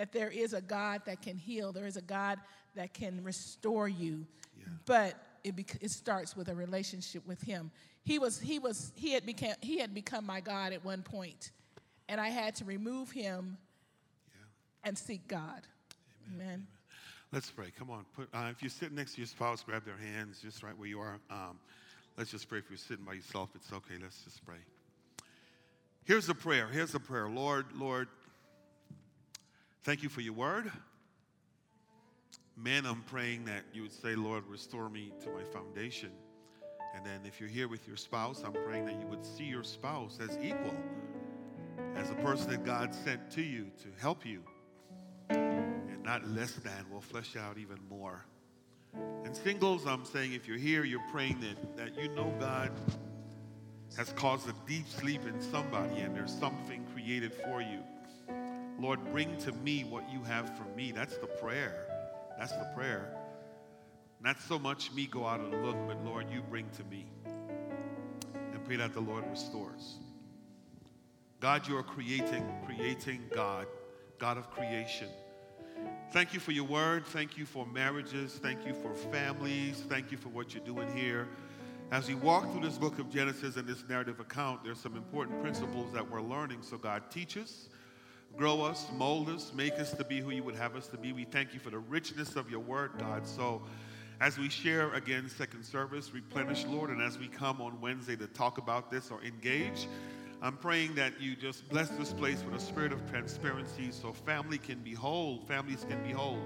[0.00, 2.38] that there is a God that can heal, there is a God
[2.74, 4.24] that can restore you.
[4.58, 4.64] Yeah.
[4.86, 7.70] But it, it starts with a relationship with Him.
[8.02, 11.50] He was he was he had become he had become my God at one point,
[12.08, 13.58] and I had to remove him
[14.32, 14.88] yeah.
[14.88, 15.66] and seek God.
[16.32, 16.46] Amen.
[16.46, 16.66] Amen.
[17.30, 17.70] Let's pray.
[17.78, 18.06] Come on.
[18.16, 20.88] Put, uh, if you're sitting next to your spouse, grab their hands just right where
[20.88, 21.20] you are.
[21.30, 21.58] Um,
[22.16, 22.60] let's just pray.
[22.60, 23.96] If you're sitting by yourself, it's okay.
[24.00, 24.56] Let's just pray.
[26.04, 26.68] Here's a prayer.
[26.72, 27.28] Here's a prayer.
[27.28, 28.08] Lord, Lord,
[29.82, 30.70] Thank you for your word.
[32.54, 36.10] Men, I'm praying that you would say, Lord, restore me to my foundation.
[36.94, 39.62] And then if you're here with your spouse, I'm praying that you would see your
[39.62, 40.74] spouse as equal,
[41.94, 44.42] as a person that God sent to you to help you,
[45.30, 46.84] and not less than.
[46.90, 48.26] We'll flesh out even more.
[49.24, 52.72] And singles, I'm saying if you're here, you're praying that, that you know God
[53.96, 57.80] has caused a deep sleep in somebody and there's something created for you.
[58.80, 60.90] Lord, bring to me what you have for me.
[60.90, 61.74] That's the prayer.
[62.38, 63.14] That's the prayer.
[64.22, 67.06] Not so much me go out and look, but Lord, you bring to me.
[68.34, 69.96] And pray that the Lord restores.
[71.40, 73.66] God, you are creating, creating God,
[74.18, 75.08] God of creation.
[76.12, 77.06] Thank you for your word.
[77.06, 78.38] Thank you for marriages.
[78.42, 79.84] Thank you for families.
[79.88, 81.28] Thank you for what you're doing here.
[81.92, 85.40] As we walk through this book of Genesis and this narrative account, there's some important
[85.40, 86.62] principles that we're learning.
[86.62, 87.68] So, God, teach us
[88.36, 91.12] grow us, mold us, make us to be who you would have us to be.
[91.12, 93.26] We thank you for the richness of your word, God.
[93.26, 93.62] So
[94.20, 98.26] as we share again second service, replenish, Lord, and as we come on Wednesday to
[98.26, 99.88] talk about this or engage,
[100.42, 104.58] I'm praying that you just bless this place with a spirit of transparency so family
[104.58, 106.40] can be whole, families can be whole.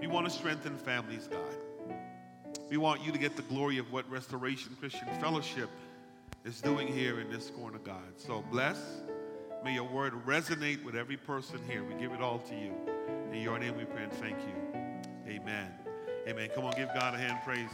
[0.00, 1.40] We want to strengthen families, God.
[2.70, 5.70] We want you to get the glory of what Restoration Christian Fellowship
[6.44, 8.12] is doing here in this corner, God.
[8.16, 8.78] So bless.
[9.62, 11.84] May your word resonate with every person here.
[11.84, 12.72] We give it all to you.
[13.32, 14.80] In your name we pray and thank you.
[15.28, 15.70] Amen.
[16.26, 16.48] Amen.
[16.54, 17.68] Come on, give God a hand praise.